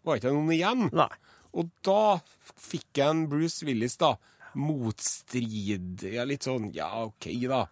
Var 0.04 0.18
ikke 0.18 0.32
noen 0.34 0.50
igjen. 0.54 0.88
Nei. 0.92 1.08
Og 1.54 1.68
da 1.84 2.18
fikk 2.56 2.98
en 3.04 3.26
Bruce 3.28 3.62
Willis, 3.68 3.96
da, 4.00 4.14
motstrid 4.56 6.02
Ja, 6.12 6.24
litt 6.28 6.46
sånn 6.48 6.70
Ja, 6.76 6.90
OK, 7.06 7.28
da. 7.48 7.64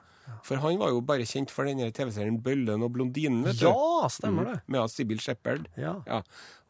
For 0.47 0.61
han 0.63 0.77
var 0.79 0.93
jo 0.93 1.01
bare 1.03 1.25
kjent 1.27 1.51
for 1.51 1.67
denne 1.67 1.89
TV-serien 1.91 2.37
Bøllen 2.45 2.85
og 2.87 2.93
blondinen, 2.95 3.43
vet 3.49 3.59
du. 3.59 3.67
Ja, 3.67 4.07
stemmer 4.13 4.47
det. 4.47 4.57
Med 4.71 4.87
Sibyl 4.93 5.19
Shepherd. 5.19 5.67
Ja. 5.81 5.97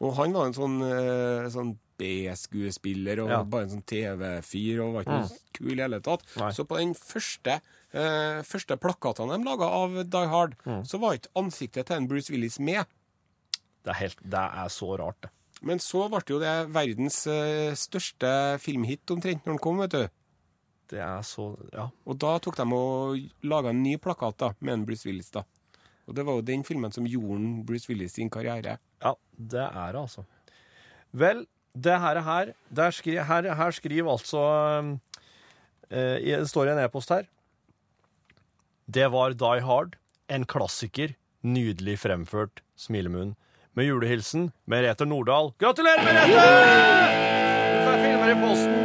Og 0.01 0.15
han 0.17 0.33
var 0.33 0.47
en 0.49 0.55
sånn, 0.57 0.79
eh, 0.81 1.45
sånn 1.53 1.75
B-skuespiller 2.01 3.21
og 3.21 3.29
Ja. 3.29 3.43
bare 3.43 3.67
en 3.67 3.75
sånn 3.75 3.85
TV-fyr 3.85 4.81
og 4.81 4.93
var 4.95 5.03
ikke 5.05 5.19
noe 5.21 5.37
kul 5.53 5.77
i 5.77 5.81
hele 5.83 5.99
tatt. 6.01 6.23
Nei. 6.37 6.49
Så 6.57 6.65
på 6.65 6.77
den 6.79 6.95
første, 6.95 7.61
eh, 7.93 8.41
første 8.41 8.77
plakatene 8.81 9.37
de 9.37 9.45
laga 9.45 9.69
av 9.69 10.09
Die 10.09 10.27
Hard, 10.27 10.55
så 10.83 10.99
var 10.99 11.13
ikke 11.19 11.29
ansiktet 11.35 11.85
til 11.85 11.97
en 11.97 12.07
Bruce 12.07 12.31
Willis 12.31 12.57
med. 12.59 12.85
Det 13.83 13.91
er, 13.93 13.99
helt, 13.99 14.17
det 14.23 14.33
er 14.39 14.67
så 14.69 14.97
rart, 14.97 15.21
det. 15.21 15.29
Men 15.61 15.81
så 15.83 16.07
ble 16.09 16.21
jo 16.25 16.39
det 16.41 16.55
verdens 16.73 17.21
eh, 17.29 17.75
største 17.77 18.31
filmhit 18.63 19.13
omtrent 19.13 19.45
når 19.45 19.55
den 19.55 19.61
kom, 19.61 19.81
vet 19.83 19.93
du. 19.93 20.03
Det 20.91 20.99
er 20.99 21.21
så 21.23 21.53
Ja. 21.71 21.87
Og 22.05 22.17
da 22.19 22.35
tok 22.41 22.57
de 22.57 22.65
og 22.75 23.19
laga 23.47 23.69
en 23.69 23.83
ny 23.83 23.95
plakat 24.01 24.37
da, 24.41 24.53
med 24.59 24.73
en 24.73 24.85
Bruce 24.85 25.07
Willis. 25.07 25.31
da. 25.31 25.45
Og 26.07 26.15
det 26.17 26.25
var 26.25 26.39
jo 26.39 26.47
den 26.49 26.63
filmen 26.67 26.91
som 26.91 27.05
gjorde 27.07 27.65
Bruce 27.65 27.87
Willis 27.87 28.17
sin 28.17 28.29
karriere. 28.29 28.79
Ja, 29.01 29.13
det 29.37 29.67
er 29.67 29.93
det, 29.93 30.01
altså. 30.01 30.25
Vel, 31.13 31.45
det 31.77 31.99
her, 31.99 32.17
er 32.17 32.25
her, 32.25 32.53
der 32.69 32.91
skri, 32.91 33.15
her, 33.15 33.53
her 33.55 33.71
skriver 33.71 34.11
altså 34.11 34.41
eh, 35.89 36.17
Det 36.19 36.49
står 36.49 36.67
i 36.67 36.73
en 36.73 36.83
e-post 36.83 37.09
her. 37.09 37.29
Det 38.91 39.07
var 39.11 39.33
Die 39.37 39.61
Hard, 39.63 39.95
en 40.27 40.45
klassiker, 40.45 41.13
nydelig 41.43 41.99
fremført, 41.99 42.61
smilemunn. 42.75 43.35
Med 43.75 43.85
julehilsen 43.85 44.51
Merete 44.67 45.05
Nordahl. 45.05 45.51
Gratulerer, 45.59 46.03
Merete! 46.03 46.47
Du 47.77 47.85
får 47.85 48.03
filmer 48.03 48.31
i 48.31 48.35
posten. 48.41 48.81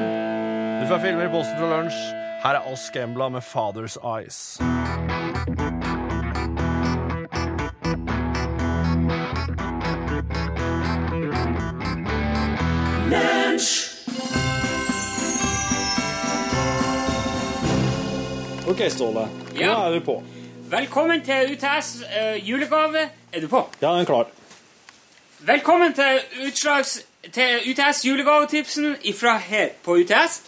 Du 0.80 0.86
får 0.92 0.98
filmer 1.06 1.26
i 1.26 1.32
posten 1.34 1.58
fra 1.58 1.70
lunsj. 1.76 2.00
Her 2.44 2.60
er 2.60 2.72
Oss 2.72 2.90
Gambla 2.94 3.28
med 3.28 3.42
Father's 3.42 3.98
Eyes. 4.16 4.58
OK, 18.68 18.80
Ståle. 18.90 19.28
Nå 19.54 19.60
Ja. 19.60 19.86
er 19.86 19.90
vi 19.92 20.00
på. 20.00 20.22
Velkommen 20.70 21.20
til 21.24 21.52
UTS 21.54 22.02
eh, 22.02 22.48
julegave. 22.48 23.08
Er 23.32 23.40
du 23.40 23.48
på? 23.48 23.66
Ja, 23.82 23.92
den 23.92 24.00
er 24.00 24.04
klar. 24.04 24.26
Velkommen 25.38 25.92
til, 25.92 26.20
utslags, 26.46 27.06
til 27.32 27.58
UTS 27.70 28.04
julegavetipsen 28.06 28.96
ifra 29.04 29.36
her 29.38 29.68
på 29.84 29.98
UTS. 30.00 30.38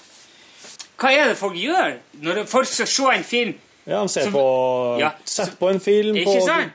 Hva 1.01 1.11
er 1.13 1.29
det 1.29 1.35
folk 1.37 1.59
gjør 1.61 1.99
når 2.25 2.47
folk 2.49 2.67
skal 2.67 2.87
se 2.89 3.09
en 3.19 3.25
film? 3.25 3.53
Ja, 3.87 4.01
de 4.03 4.09
ser 4.09 4.23
som, 4.25 4.33
på 4.33 4.45
Ja, 5.01 5.11
Sett 5.25 5.59
på 5.59 5.69
en 5.69 5.81
film 5.81 6.17
på? 6.25 6.35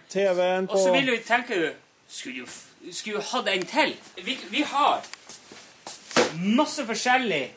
TV-en 0.10 0.68
på 0.68 0.74
Og 0.74 0.80
så 0.80 0.92
vil 0.94 1.10
du 1.10 1.18
tenke 1.26 1.58
du 1.58 1.70
Skulle 2.08 2.38
jo 2.38 2.46
skulle 2.92 3.22
hatt 3.22 3.48
en 3.48 3.66
til. 3.66 3.96
Vi, 4.26 4.38
vi 4.52 4.62
har 4.62 5.02
masse 6.36 6.86
forskjellig 6.86 7.48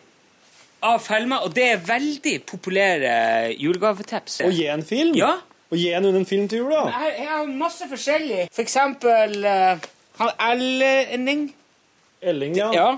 av 0.83 1.01
filmer, 1.03 1.43
og 1.45 1.53
det 1.57 1.65
er 1.73 1.83
veldig 1.85 2.35
populære 2.47 3.13
julegavetips. 3.59 4.39
Å 4.47 4.49
gi 4.55 4.69
en 4.73 4.85
film? 4.87 5.13
Ja. 5.19 5.35
Å 5.69 5.77
gi 5.77 5.91
en 5.99 6.07
en 6.07 6.27
film 6.27 6.49
til 6.49 6.63
jul, 6.63 6.71
da? 6.71 6.87
Jeg, 6.95 7.15
jeg 7.19 7.29
har 7.33 7.47
masse 7.51 7.89
forskjellig. 7.91 8.47
For 8.55 8.63
eksempel 8.63 9.37
uh, 9.45 9.89
han 10.19 10.31
Elling. 10.41 11.55
Elling, 12.21 12.57
ja. 12.57 12.71
Ja. 12.75 12.89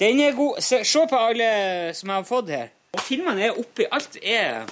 Den 0.00 0.20
er 0.24 0.32
god. 0.36 0.60
Se, 0.64 0.82
se 0.84 1.02
på 1.10 1.18
alle 1.18 1.48
som 1.94 2.08
jeg 2.12 2.16
har 2.22 2.28
fått 2.28 2.52
her. 2.54 2.70
Og 2.96 3.02
filmene 3.04 3.48
er 3.50 3.58
oppi. 3.60 3.84
Alt 3.92 4.16
er 4.22 4.64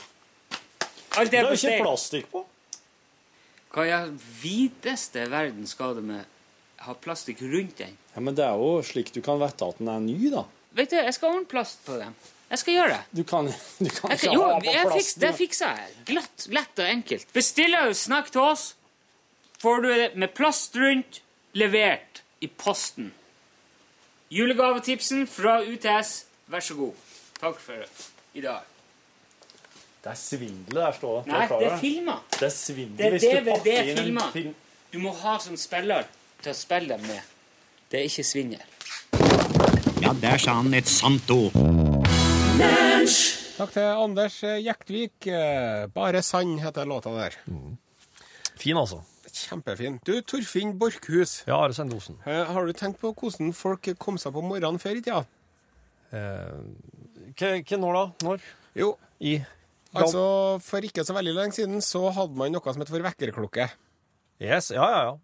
Alt 1.19 1.31
Det 1.33 1.39
er 1.41 1.45
er 1.45 1.49
på 1.49 1.53
jo 1.55 1.59
ikke 1.59 1.67
steg. 1.67 1.83
plastikk 1.83 2.31
på. 2.33 2.45
Hva 3.75 3.85
i 3.85 3.93
all 3.93 4.13
videste 4.41 5.27
verden 5.31 5.67
skal 5.69 5.95
det 5.99 6.05
med 6.09 6.25
ha 6.87 6.95
plastikk 6.95 7.43
rundt 7.43 7.77
den? 7.83 7.97
Ja, 8.15 8.21
Men 8.25 8.35
det 8.39 8.45
er 8.47 8.57
jo 8.57 8.79
slik 8.87 9.13
du 9.13 9.21
kan 9.25 9.39
vite 9.43 9.67
at 9.69 9.79
den 9.83 9.91
er 9.93 10.01
ny, 10.01 10.31
da. 10.33 10.45
Vet 10.79 10.91
du, 10.93 10.97
jeg 10.97 11.15
skal 11.17 11.35
ordne 11.35 11.51
plast 11.51 11.83
på 11.87 11.99
dem. 12.01 12.15
Jeg 12.49 12.59
skal 12.63 12.75
gjøre 12.79 12.95
det. 12.95 13.01
Du 13.19 13.23
kan, 13.29 13.51
du 13.85 13.91
kan 13.93 14.15
ikke 14.15 14.33
jo, 14.33 14.43
ha 14.47 14.59
på 14.63 14.73
plast. 14.73 14.95
fiks, 14.97 15.15
det 15.21 15.33
fikser 15.37 15.75
jeg. 15.83 15.97
Glatt, 16.13 16.47
lett 16.55 16.81
og 16.81 16.89
enkelt. 16.95 17.27
Bestiller 17.37 17.91
du 17.91 17.95
snakk 17.99 18.31
til 18.33 18.41
oss, 18.47 18.71
får 19.61 19.83
du 19.85 19.89
det 19.93 20.09
med 20.17 20.33
plast 20.39 20.77
rundt, 20.81 21.21
levert 21.53 22.23
i 22.41 22.47
posten. 22.47 23.13
Julegavetipsen 24.31 25.27
fra 25.27 25.61
UTS, 25.65 26.25
vær 26.47 26.61
så 26.65 26.75
god. 26.75 26.93
Takk 27.41 27.61
for 27.63 27.85
i 28.35 28.43
dag. 28.45 28.67
Det 30.05 30.11
er 30.13 30.19
svindel 30.19 30.79
der, 30.79 30.93
står 30.95 31.23
det. 31.23 31.33
Nei, 31.33 31.47
det 31.49 31.67
er 31.69 31.79
filmer. 31.81 32.21
Det 32.37 32.47
er 32.47 32.55
svindel 32.55 32.97
Det 32.99 33.07
er 33.07 33.15
hvis 33.17 33.25
du 33.25 33.51
pakker 33.51 33.91
inn 33.93 34.13
en 34.13 34.33
film. 34.33 34.55
Du 34.93 34.99
må 35.03 35.13
ha 35.25 35.35
som 35.43 35.57
spiller 35.59 36.07
til 36.43 36.53
å 36.53 36.57
spille 36.57 36.95
dem 36.95 37.09
med. 37.09 37.35
Det 37.91 38.01
er 38.01 38.07
ikke 38.09 38.25
svindel. 38.25 38.63
Ja, 40.05 40.13
der 40.23 40.39
sa 40.41 40.55
han 40.61 40.73
et 40.77 40.89
sant 40.89 41.31
ord. 41.35 41.57
Takk 43.59 43.73
til 43.75 43.89
Anders 43.91 44.39
Jektvik. 44.45 45.29
Bare 45.95 46.23
sann 46.23 46.59
heter 46.63 46.87
låta 46.89 47.13
der. 47.17 47.37
Fin, 48.59 48.77
altså. 48.79 49.03
Kjempefin. 49.47 50.01
Du, 50.05 50.15
Torfinn 50.23 50.75
Borchhus. 50.81 51.43
Ja, 51.47 51.61
Are 51.65 51.73
Sendosen. 51.77 52.19
eh, 52.27 52.45
Har 52.53 52.67
du 52.67 52.73
tenkt 52.73 52.99
på 53.01 53.13
hvordan 53.15 53.53
folk 53.55 53.89
kom 53.99 54.19
seg 54.19 54.33
på 54.35 54.43
morgenen 54.43 54.81
før 54.83 54.99
i 54.99 55.05
tida? 55.05 55.25
Hva 57.39 57.79
når 57.79 57.99
da? 57.99 58.05
Når? 58.27 58.45
Jo, 58.79 58.93
I 59.21 59.39
altså 59.97 60.23
for 60.63 60.85
ikke 60.85 61.05
så 61.07 61.15
veldig 61.17 61.35
lenge 61.37 61.57
siden 61.57 61.81
så 61.85 62.07
hadde 62.15 62.37
man 62.39 62.53
noe 62.55 62.73
som 62.75 62.83
het 62.85 62.91
for 62.93 63.05
vekkerklokke. 63.05 63.69
Yes, 64.41 64.71
ja, 64.75 64.85
ja, 64.93 65.01
ja. 65.09 65.17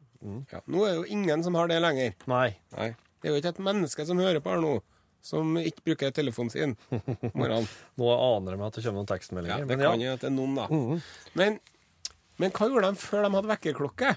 Ja, 0.50 0.60
nå 0.72 0.86
er 0.88 0.94
jo 1.00 1.04
ingen 1.12 1.42
som 1.44 1.54
har 1.58 1.68
det 1.68 1.80
lenger. 1.84 2.14
Nei. 2.30 2.54
Nei. 2.76 2.90
Det 3.20 3.28
er 3.28 3.34
jo 3.34 3.40
ikke 3.42 3.52
et 3.54 3.62
menneske 3.66 4.06
som 4.08 4.18
hører 4.20 4.40
på 4.44 4.52
her 4.54 4.60
nå, 4.62 4.72
som 5.24 5.52
ikke 5.60 5.84
bruker 5.90 6.14
telefonen 6.16 6.50
sin 6.52 6.72
om 6.92 7.02
morgenen. 7.36 7.68
Nå 8.00 8.08
aner 8.14 8.52
jeg 8.56 8.60
meg 8.60 8.66
at 8.68 8.78
det 8.78 8.84
kommer 8.84 9.04
noen 9.04 9.48
Ja, 9.52 9.58
det 9.60 9.68
men 9.70 9.84
kan 9.84 10.02
jo 10.04 10.12
at 10.16 10.24
det 10.24 10.28
er 10.30 10.34
noen, 10.34 10.56
da. 10.58 10.66
Men, 11.40 11.58
men 12.42 12.50
hva 12.54 12.68
gjorde 12.70 12.90
de 12.94 13.00
før 13.02 13.26
de 13.26 13.32
hadde 13.36 13.50
vekkerklokke? 13.52 14.14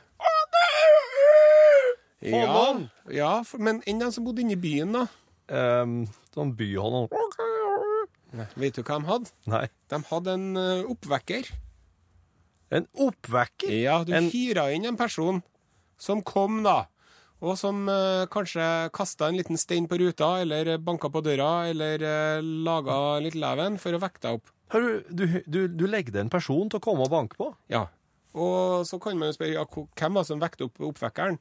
Ja, 2.28 2.74
ja, 3.14 3.32
for, 3.46 3.62
men 3.62 3.84
enn 3.86 4.00
de 4.02 4.08
som 4.14 4.26
bodde 4.26 4.42
inne 4.42 4.56
i 4.56 4.60
byen, 4.60 4.96
da? 4.96 5.04
Um, 5.48 6.00
sånn 6.36 6.50
byhånd 6.58 7.14
Vet 8.60 8.76
du 8.76 8.82
hva 8.84 8.98
de 9.00 9.08
hadde? 9.08 9.30
Nei. 9.48 9.62
De 9.94 10.00
hadde 10.10 10.34
en 10.36 10.48
uh, 10.60 10.90
oppvekker. 10.92 11.48
En 12.76 12.88
oppvekker? 13.06 13.72
Ja, 13.72 14.02
du 14.04 14.12
En- 14.18 14.28
hyra 14.34 14.66
inn 14.76 14.86
en 14.90 14.98
person 15.00 15.40
som 16.02 16.20
kom, 16.26 16.60
da. 16.66 16.88
Og 17.40 17.54
som 17.58 17.86
uh, 17.88 18.26
kanskje 18.34 18.66
kasta 18.98 19.30
en 19.30 19.38
liten 19.40 19.58
stein 19.62 19.88
på 19.90 19.98
ruta, 20.02 20.34
eller 20.44 20.74
banka 20.84 21.10
på 21.14 21.22
døra, 21.26 21.70
eller 21.72 22.02
uh, 22.04 22.42
laga 22.66 22.98
litt 23.24 23.38
leven 23.40 23.78
for 23.82 23.94
å 23.96 24.02
vekke 24.04 24.26
deg 24.26 24.42
opp. 24.42 24.52
Hør, 24.74 24.84
du, 25.08 25.24
du, 25.24 25.26
du, 25.48 25.60
du 25.80 25.86
legger 25.88 26.18
deg 26.18 26.26
en 26.26 26.34
person 26.34 26.68
til 26.68 26.82
å 26.82 26.84
komme 26.84 27.06
og 27.08 27.14
banke 27.14 27.40
på? 27.40 27.54
Ja. 27.72 27.86
Og 28.38 28.86
så 28.88 29.00
kan 29.02 29.18
man 29.20 29.32
jo 29.32 29.38
spørre 29.38 29.58
ja, 29.58 29.66
hvem 29.68 30.18
var 30.18 30.26
det 30.26 30.30
som 30.30 30.44
vekte 30.44 30.68
opp 30.68 30.82
oppvekkeren? 30.92 31.40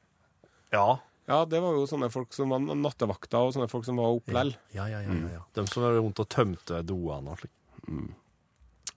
Ja. 0.73 0.87
Ja, 1.27 1.41
det 1.49 1.59
var 1.59 1.75
jo 1.75 1.87
sånne 1.89 2.07
folk 2.11 2.31
som 2.35 2.53
var 2.55 2.61
nattevakter, 2.63 3.41
og 3.43 3.55
sånne 3.55 3.67
folk 3.71 3.83
som 3.87 3.99
var 3.99 4.15
opp 4.15 4.31
lell. 4.31 4.53
Ja, 4.75 4.87
ja, 4.87 5.01
ja, 5.03 5.11
ja, 5.11 5.33
ja. 5.35 5.43
De 5.57 5.65
som 5.67 5.83
var 5.83 5.97
rundt 5.99 6.21
og 6.23 6.29
tømte 6.31 6.79
doene 6.87 7.33
og 7.33 7.41
slik. 7.41 7.53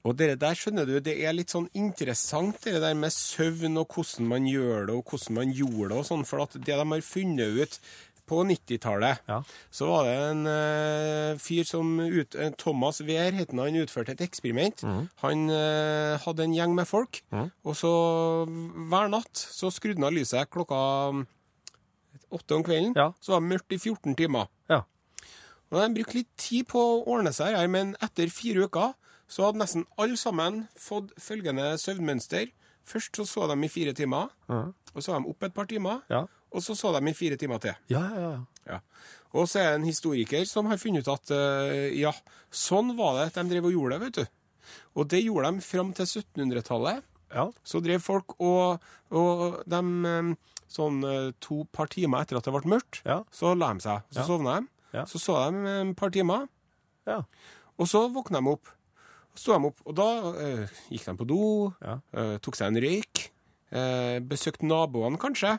Og 0.01 0.15
det 0.17 0.31
der, 0.41 0.57
skjønner 0.57 0.87
du, 0.89 0.95
det 1.05 1.13
er 1.21 1.35
litt 1.37 1.53
sånn 1.53 1.67
interessant, 1.77 2.63
det 2.65 2.81
der 2.81 2.95
med 2.97 3.13
søvn 3.13 3.77
og 3.83 3.93
hvordan 3.93 4.31
man 4.31 4.47
gjør 4.49 4.87
det, 4.89 4.95
og 4.97 5.11
hvordan 5.13 5.37
man 5.37 5.53
gjorde 5.53 5.91
det 5.91 5.99
og 5.99 6.07
sånn. 6.09 6.25
For 6.29 6.45
at 6.47 6.57
det 6.57 6.71
de 6.71 6.87
har 6.95 7.05
funnet 7.05 7.59
ut 7.59 7.77
på 8.31 8.45
90-tallet, 8.47 9.19
Ja. 9.29 9.41
så 9.75 9.89
var 9.91 10.07
det 10.07 10.15
en 10.31 10.45
uh, 10.47 11.39
fyr 11.43 11.67
som 11.67 11.91
ut, 12.01 12.37
eh, 12.39 12.53
Thomas 12.59 13.01
Wehr 13.03 13.35
het 13.35 13.51
han, 13.51 13.59
han 13.65 13.81
utførte 13.83 14.15
et 14.15 14.23
eksperiment. 14.29 14.85
Han 15.25 15.43
uh, 15.51 16.15
hadde 16.23 16.47
en 16.47 16.55
gjeng 16.55 16.75
med 16.79 16.87
folk, 16.87 17.21
og 17.67 17.75
så 17.77 17.91
hver 18.47 19.11
natt 19.11 19.35
så 19.43 19.71
skrudde 19.75 19.99
han 20.01 20.09
av 20.13 20.15
lyset 20.17 20.51
klokka 20.55 20.79
mm, 21.17 21.27
åtte 22.39 22.55
om 22.61 22.63
kvelden. 22.67 22.95
Ja. 22.97 23.11
Så 23.21 23.35
var 23.35 23.43
det 23.43 23.51
mørkt 23.51 23.75
i 23.75 23.79
14 23.83 24.15
timer. 24.19 24.47
Ja. 24.71 24.83
Og 25.71 25.79
De 25.83 25.91
brukte 26.01 26.17
litt 26.19 26.31
tid 26.41 26.67
på 26.71 26.81
å 26.83 27.03
ordne 27.15 27.31
seg 27.35 27.55
her, 27.59 27.69
men 27.71 27.93
etter 28.03 28.31
fire 28.35 28.67
uker 28.67 28.95
så 29.31 29.45
hadde 29.47 29.61
nesten 29.63 29.85
alle 30.03 30.17
sammen 30.19 30.65
fått 30.79 31.13
følgende 31.23 31.77
søvnmønster. 31.79 32.49
Først 32.91 33.15
så 33.21 33.27
så 33.29 33.45
de 33.51 33.55
i 33.63 33.71
fire 33.71 33.93
timer, 33.95 34.31
og 34.51 34.99
så 35.03 35.13
var 35.13 35.21
de 35.23 35.31
opp 35.31 35.45
et 35.47 35.55
par 35.55 35.69
timer, 35.71 36.01
Ja. 36.11 36.25
Og 36.53 36.63
så 36.63 36.75
så 36.77 36.93
de 36.99 37.11
i 37.11 37.15
fire 37.15 37.37
timer 37.41 37.59
til. 37.63 37.75
Ja, 37.93 38.03
ja, 38.15 38.31
ja. 38.31 38.41
Ja. 38.75 38.79
Og 39.33 39.47
så 39.49 39.61
er 39.61 39.69
det 39.71 39.81
en 39.81 39.87
historiker 39.89 40.45
som 40.47 40.67
har 40.67 40.79
funnet 40.83 41.07
ut 41.07 41.13
at 41.13 41.31
uh, 41.31 41.89
ja, 41.95 42.11
sånn 42.51 42.97
var 42.99 43.15
det 43.21 43.29
at 43.31 43.39
de 43.39 43.45
drev 43.55 43.69
og 43.69 43.73
gjorde 43.77 43.99
det, 43.99 44.01
vet 44.07 44.19
du. 44.19 44.27
Og 44.99 45.09
det 45.11 45.21
gjorde 45.25 45.53
de 45.55 45.61
fram 45.63 45.93
til 45.95 46.07
1700-tallet. 46.07 47.03
ja. 47.35 47.45
Så 47.65 47.81
drev 47.83 48.03
folk 48.03 48.35
og, 48.41 48.81
og 49.11 49.63
de 49.67 49.81
eh, 50.11 50.33
Sånn 50.71 51.01
eh, 51.03 51.33
to 51.43 51.65
par 51.75 51.89
timer 51.91 52.23
etter 52.23 52.39
at 52.39 52.45
det 52.47 52.53
ble 52.55 52.71
mørkt, 52.71 53.01
Ja. 53.03 53.25
så 53.35 53.57
la 53.59 53.73
de 53.75 53.81
seg. 53.83 54.05
Så 54.15 54.21
Ja. 54.21 54.27
sovna 54.29 54.53
de. 54.61 54.69
Ja. 54.95 55.03
Så 55.05 55.19
så 55.19 55.35
de 55.51 55.67
et 55.91 55.97
par 55.99 56.11
timer, 56.15 56.45
ja. 57.07 57.25
og 57.79 57.87
så 57.91 58.05
våkna 58.15 58.39
de 58.39 58.53
opp. 58.53 58.69
Så 59.35 59.51
de 59.59 59.67
opp, 59.67 59.81
og 59.85 59.97
da 59.99 60.07
eh, 60.39 60.69
gikk 60.93 61.07
de 61.09 61.17
på 61.19 61.27
do, 61.27 61.75
Ja. 61.83 61.97
eh, 62.15 62.37
tok 62.39 62.55
seg 62.55 62.69
en 62.71 62.79
røyk, 62.83 63.25
eh, 63.73 64.21
besøkte 64.23 64.63
naboene 64.63 65.19
kanskje. 65.19 65.57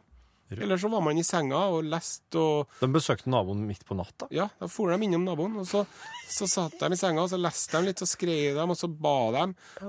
Eller 0.59 0.77
så 0.81 0.89
var 0.91 1.01
man 1.05 1.17
i 1.17 1.23
senga 1.23 1.59
og 1.71 1.85
leste 1.87 2.39
og 2.41 2.67
De 2.81 2.87
besøkte 2.91 3.29
naboen 3.31 3.61
midt 3.67 3.85
på 3.87 3.95
natta. 3.95 4.27
Ja, 4.35 4.49
da 4.59 4.67
for 4.67 4.91
de 4.91 5.05
innom 5.07 5.23
naboen, 5.23 5.55
og 5.61 5.67
så, 5.69 5.85
så 6.27 6.47
satt 6.51 6.75
de 6.81 6.91
i 6.91 6.99
senga, 6.99 7.23
og 7.23 7.29
så 7.31 7.39
leste 7.39 7.77
de 7.79 7.87
litt, 7.91 8.01
så 8.03 8.07
skrev 8.09 8.57
de, 8.59 8.65
og 8.65 8.75
så 8.77 8.89
ba 8.91 9.15
de. 9.37 9.45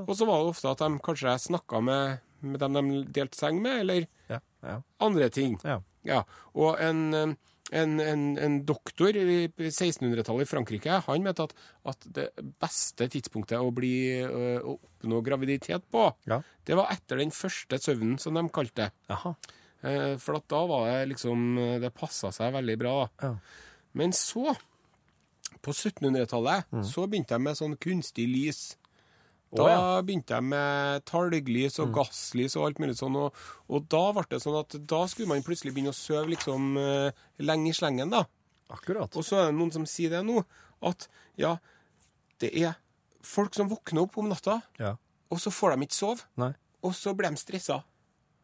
Og 0.07 0.13
så 0.19 0.29
var 0.29 0.43
det 0.45 0.53
ofte 0.55 0.71
at 0.71 0.85
de 0.85 0.91
kanskje 1.03 1.35
snakka 1.49 1.81
med, 1.83 2.21
med 2.47 2.61
dem 2.63 2.79
de 2.79 3.03
delte 3.19 3.39
seng 3.41 3.59
med, 3.65 3.81
eller 3.87 4.07
Ja. 4.31 4.39
ja. 4.63 4.77
andre 5.01 5.29
ting. 5.35 5.59
ja. 5.65 5.81
Ja, 6.03 6.25
og 6.59 6.81
en, 6.83 7.13
en, 7.71 7.93
en, 8.03 8.23
en 8.43 8.55
doktor 8.67 9.15
i 9.15 9.47
1600-tallet 9.47 10.43
i 10.43 10.51
Frankrike, 10.51 10.97
han 11.07 11.23
mente 11.23 11.45
at, 11.47 11.53
at 11.87 12.07
det 12.17 12.25
beste 12.59 13.07
tidspunktet 13.13 13.63
å, 13.63 13.69
bli, 13.71 13.93
eh, 14.19 14.59
å 14.67 14.75
oppnå 14.81 15.21
graviditet 15.23 15.87
på, 15.95 16.09
Ja. 16.27 16.41
det 16.67 16.75
var 16.75 16.91
etter 16.91 17.23
den 17.23 17.31
første 17.31 17.79
søvnen, 17.79 18.19
som 18.19 18.35
de 18.35 18.43
kalte 18.51 18.89
det. 18.91 19.15
Eh, 19.83 20.17
For 20.23 20.37
at 20.39 20.47
da 20.49 20.61
var 20.71 20.87
det 20.91 21.09
liksom 21.17 21.59
eh, 21.59 21.79
Det 21.83 21.91
passa 21.95 22.31
seg 22.33 22.53
veldig 22.55 22.77
bra. 22.79 23.09
Ja. 23.23 23.33
Men 23.99 24.13
så, 24.13 24.55
på 25.63 25.73
1700-tallet, 25.75 26.65
Mm. 26.73 26.85
så 26.85 27.07
begynte 27.09 27.35
jeg 27.35 27.41
med 27.43 27.57
sånn 27.59 27.77
kunstig 27.79 28.27
lys. 28.31 28.77
Da 29.55 29.67
ja. 29.69 29.81
Mm. 30.01 30.07
begynte 30.07 30.35
jeg 30.35 30.45
med 30.49 31.05
talglys 31.05 31.79
og 31.83 31.91
gasslys 31.93 32.57
og 32.57 32.65
alt 32.71 32.79
mulig 32.81 32.95
sånn, 32.97 33.17
og, 33.21 33.35
og 33.69 33.85
da 33.93 34.13
ble 34.17 34.25
det 34.31 34.41
sånn 34.41 34.57
at 34.59 34.79
da 34.89 35.03
skulle 35.07 35.29
man 35.29 35.43
plutselig 35.45 35.75
begynne 35.75 35.93
å 35.93 35.99
sove 35.99 36.31
liksom 36.33 36.77
eh, 36.81 37.11
lenge 37.45 37.69
i 37.69 37.77
slengen, 37.77 38.09
da. 38.15 38.23
Akkurat. 38.73 39.13
Og 39.15 39.23
så 39.29 39.37
er 39.43 39.51
det 39.51 39.59
noen 39.59 39.73
som 39.75 39.85
sier 39.85 40.09
det 40.15 40.23
nå, 40.25 40.41
at 40.89 41.05
ja, 41.37 41.59
det 42.41 42.49
er 42.65 42.79
folk 43.23 43.53
som 43.55 43.69
våkner 43.69 44.07
opp 44.07 44.17
om 44.19 44.31
natta, 44.33 44.63
Ja. 44.81 44.97
og 45.31 45.39
så 45.39 45.53
får 45.53 45.77
de 45.77 45.85
ikke 45.87 45.99
sove, 46.01 46.25
Nei. 46.41 46.55
og 46.83 46.95
så 46.97 47.13
blir 47.15 47.29
de 47.29 47.37
stressa. 47.37 47.83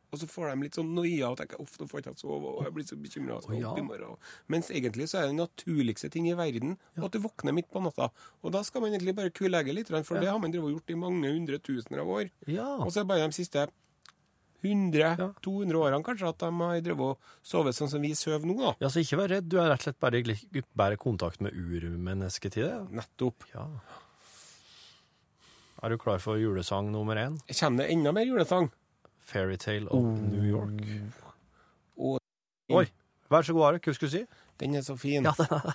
Og 0.09 0.21
så 0.23 0.29
får 0.31 0.53
de 0.53 0.64
litt 0.64 0.77
sånn 0.79 0.94
noia 0.97 1.29
og 1.29 1.37
tenker 1.40 1.61
uff, 1.61 1.75
nå 1.81 1.88
får 1.88 2.01
jeg 2.01 2.07
ikke 2.07 2.23
sove, 2.23 2.53
og 2.55 2.62
jeg 2.64 2.75
blir 2.77 2.87
så 2.88 2.97
bekymra. 2.97 3.40
Ja. 3.59 3.75
Mens 4.49 4.71
egentlig 4.73 5.09
så 5.11 5.18
er 5.21 5.27
det 5.27 5.35
den 5.35 5.42
naturligste 5.42 6.09
ting 6.12 6.31
i 6.31 6.37
verden 6.38 6.79
at 6.97 7.12
du 7.12 7.21
våkner 7.21 7.53
midt 7.57 7.68
på 7.73 7.83
natta. 7.85 8.09
Og 8.40 8.55
da 8.55 8.62
skal 8.64 8.85
man 8.85 8.94
egentlig 8.94 9.16
bare 9.18 9.35
kulegge 9.35 9.75
litt, 9.77 9.92
for 9.92 10.21
det 10.23 10.31
har 10.31 10.40
man 10.40 10.55
gjort 10.55 10.94
i 10.94 10.97
mange 10.97 11.29
hundre 11.35 11.61
tusener 11.61 12.05
av 12.05 12.14
år. 12.16 12.33
Ja. 12.49 12.71
Og 12.81 12.88
så 12.88 13.03
er 13.03 13.05
det 13.05 13.12
bare 13.12 13.29
de 13.29 13.37
siste 13.37 13.68
100-200 14.64 15.77
årene 15.79 16.03
kanskje 16.03 16.33
at 16.33 16.40
de 16.42 16.49
har 16.51 16.81
drevet 16.83 17.12
og 17.12 17.37
sovet 17.47 17.77
sånn 17.77 17.90
som 17.92 18.03
vi 18.03 18.11
sover 18.18 18.49
nå, 18.49 18.57
da. 18.59 18.73
ja, 18.83 18.90
så 18.90 19.05
ikke 19.05 19.21
vær 19.21 19.33
redd. 19.37 19.47
Du 19.47 19.59
er 19.61 19.71
rett 19.71 19.85
og 19.85 19.87
slett 19.87 20.01
bare 20.03 20.18
i 20.18 20.62
bedre 20.64 20.99
kontakt 20.99 21.44
med 21.44 21.55
urmennesket 21.55 22.57
til 22.57 22.66
det. 22.66 22.81
Nettopp. 22.99 23.47
Ja. 23.53 23.68
Er 25.79 25.94
du 25.94 25.99
klar 26.01 26.18
for 26.18 26.40
julesang 26.40 26.90
nummer 26.90 27.18
én? 27.21 27.38
Kommer 27.53 27.85
det 27.85 27.92
enda 27.94 28.12
mer 28.16 28.27
julesang? 28.27 28.66
Fairytale 29.29 29.88
of 29.93 30.05
New 30.05 30.45
York. 30.49 30.81
Oh. 31.97 32.19
Oi, 32.73 32.87
vær 33.31 33.43
så 33.45 33.53
god, 33.53 33.67
Are. 33.67 33.81
Hva 33.85 33.93
skulle 33.93 34.11
du 34.11 34.17
si? 34.17 34.25
den 34.61 34.75
er 34.75 34.83
så 34.83 34.97
fin. 34.97 35.23
Ja, 35.23 35.33
den 35.38 35.47
er 35.47 35.75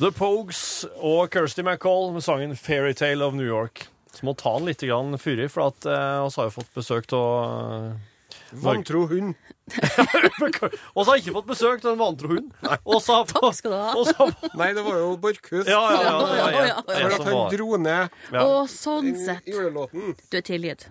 The 0.00 0.10
Pogues 0.16 0.86
og 0.96 1.30
Kirsty 1.30 1.60
MacColl 1.60 2.12
med 2.12 2.20
sangen 2.24 2.56
'Fairytale 2.56 3.24
of 3.24 3.34
New 3.34 3.44
York'. 3.44 3.88
Så 4.12 4.26
må 4.26 4.32
ta 4.32 4.54
den 4.56 4.66
litt 4.66 4.80
fyrig, 5.20 5.50
for 5.50 5.66
at 5.66 5.86
eh, 5.86 6.24
oss 6.24 6.36
har 6.36 6.44
jo 6.48 6.50
fått 6.50 6.74
besøk 6.74 7.12
av 7.12 7.92
Vantro 8.52 9.06
hund. 9.06 9.34
Oss 10.98 11.06
har 11.06 11.20
ikke 11.20 11.32
fått 11.36 11.46
besøk 11.46 11.84
av 11.84 11.92
en 11.92 12.00
vantro 12.00 12.28
hund. 12.32 12.48
Også, 12.84 13.20
Takk 13.30 13.54
skal 13.54 13.70
du 13.70 13.76
ha. 13.78 13.92
Også, 14.00 14.26
Nei, 14.58 14.72
det 14.74 14.82
var 14.86 14.96
jo 14.98 15.12
Borchhus. 15.22 15.68
ja, 15.70 15.78
ja, 15.94 16.00
ja, 16.02 16.14
Ja, 16.34 16.48
ja, 16.50 16.64
ja. 16.70 16.80
For 16.88 17.14
at 17.14 17.28
han 17.28 17.38
dro 17.54 17.68
ned 17.78 18.16
ja. 18.34 18.42
Og 18.46 18.64
sånn 18.72 19.12
sett. 19.20 19.46
julelåten. 19.46 20.16
Du 20.30 20.36
er 20.40 20.44
tilgitt. 20.46 20.88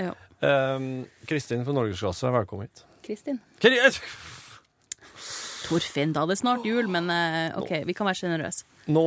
Ja. 0.00 0.16
Um, 0.42 1.04
Kristin 1.28 1.62
fra 1.66 1.76
Norgesklasse, 1.76 2.32
velkommen 2.34 2.66
hit. 2.66 2.82
Kristin. 3.06 3.38
Kri- 3.62 3.78
Torfinn, 5.70 6.10
da. 6.16 6.24
Det 6.26 6.34
er 6.34 6.40
snart 6.40 6.64
jul, 6.66 6.88
men 6.90 7.06
eh, 7.14 7.54
OK, 7.60 7.70
vi 7.86 7.94
kan 7.94 8.08
være 8.08 8.18
sjenerøse. 8.24 8.64
Nå, 8.90 9.04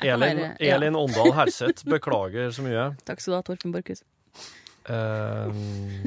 Elin, 0.00 0.22
være- 0.22 0.52
ja. 0.64 0.76
Elin 0.78 0.96
Åndal 0.96 1.34
Herseth, 1.36 1.84
beklager 1.90 2.48
så 2.54 2.64
mye. 2.64 2.86
Takk 3.04 3.20
skal 3.20 3.34
du 3.34 3.36
ha, 3.36 3.42
Torfinn 3.44 3.74
Borchhus. 3.74 4.00
Ehm, 4.88 6.06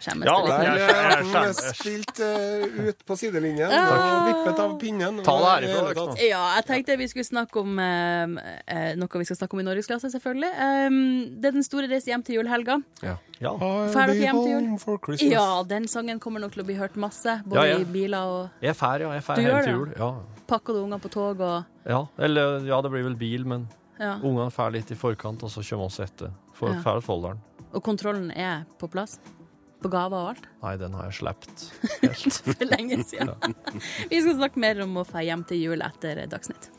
Skjemmes 0.00 0.24
Ja, 0.24 0.34
det 0.46 0.54
Der 0.64 0.72
litt? 0.72 1.34
er 1.36 1.52
skilt 1.52 1.76
spilt 1.76 2.20
eh, 2.24 2.88
ut 2.88 3.02
på 3.04 3.16
sidelinjen 3.20 3.68
Ja. 3.68 3.80
og 3.92 4.28
vippet 4.30 4.58
av 4.62 4.78
pinnen. 4.80 5.18
Ta 5.22 5.34
det 5.60 5.68
herifra. 5.68 6.14
Ja, 6.24 6.54
jeg 6.56 6.64
tenkte 6.70 6.96
vi 6.96 7.08
skulle 7.10 7.26
snakke 7.28 7.60
om 7.60 7.78
eh, 7.78 8.94
noe 8.96 9.20
vi 9.20 9.26
skal 9.28 9.36
snakke 9.36 9.52
om 9.58 9.60
i 9.60 9.66
Norgesklasse, 9.66 10.08
selvfølgelig. 10.14 10.52
Um, 10.88 10.96
det 11.40 11.50
er 11.50 11.56
den 11.58 11.66
store 11.66 11.90
reise 11.90 12.08
hjem 12.08 12.22
til 12.24 12.38
julehelga. 12.38 12.78
ja. 13.04 13.16
I'll 13.40 13.88
Fer 13.92 14.06
dere 14.08 14.16
hjem 14.20 14.40
til 14.44 14.52
jul? 14.52 14.78
for 14.78 15.14
Ja, 15.20 15.62
den 15.68 15.86
sangen 15.88 16.18
kommer 16.20 16.40
nok 16.40 16.52
til 16.52 16.62
å 16.62 16.66
bli 16.66 16.74
hørt 16.76 16.96
masse, 16.96 17.42
både 17.46 17.66
Ja, 17.68 17.76
ja. 17.76 17.78
i 17.80 17.84
biler 17.84 18.18
og 18.24 18.50
Jeg 18.62 18.70
er 18.70 18.74
fær, 18.80 19.00
ja. 19.00 19.10
Jeg 19.12 19.16
er 19.16 19.26
fær 19.28 19.36
hjem 19.40 19.64
til 19.64 19.72
jul. 19.72 19.92
Ja. 19.98 20.10
Pakker 20.46 20.72
du 20.74 20.80
unger 20.84 20.98
på 20.98 21.10
tog 21.10 21.40
og 21.40 21.64
ja. 21.86 22.06
Eller 22.18 22.64
ja, 22.66 22.80
det 22.80 22.90
blir 22.90 23.04
vel 23.04 23.16
bil, 23.16 23.44
men 23.44 23.68
Ja. 24.00 24.16
ungene 24.22 24.50
fær 24.50 24.72
litt 24.72 24.90
i 24.90 24.94
forkant, 24.94 25.42
og 25.42 25.50
så 25.50 25.60
kommer 25.68 25.84
oss 25.86 26.00
etter. 26.00 26.30
For 26.54 26.68
Ja. 26.72 26.80
fær 26.80 27.00
Folldalen. 27.02 27.40
Og 27.74 27.82
kontrollen 27.84 28.30
er 28.36 28.64
på 28.78 28.88
plass? 28.90 29.18
På 29.80 29.88
gaver 29.92 30.16
og 30.18 30.32
alt? 30.34 30.48
Nei, 30.60 30.74
den 30.80 30.96
har 30.98 31.08
jeg 31.08 31.18
sluppet 31.20 31.64
helt. 32.04 32.40
For 32.44 32.68
lenge 32.68 33.00
siden. 33.08 33.32
Vi 34.10 34.20
skal 34.20 34.36
snakke 34.36 34.60
mer 34.60 34.84
om 34.84 35.00
å 35.00 35.06
få 35.08 35.24
hjem 35.24 35.46
til 35.48 35.64
jul 35.70 35.86
etter 35.86 36.26
Dagsnytt. 36.30 36.70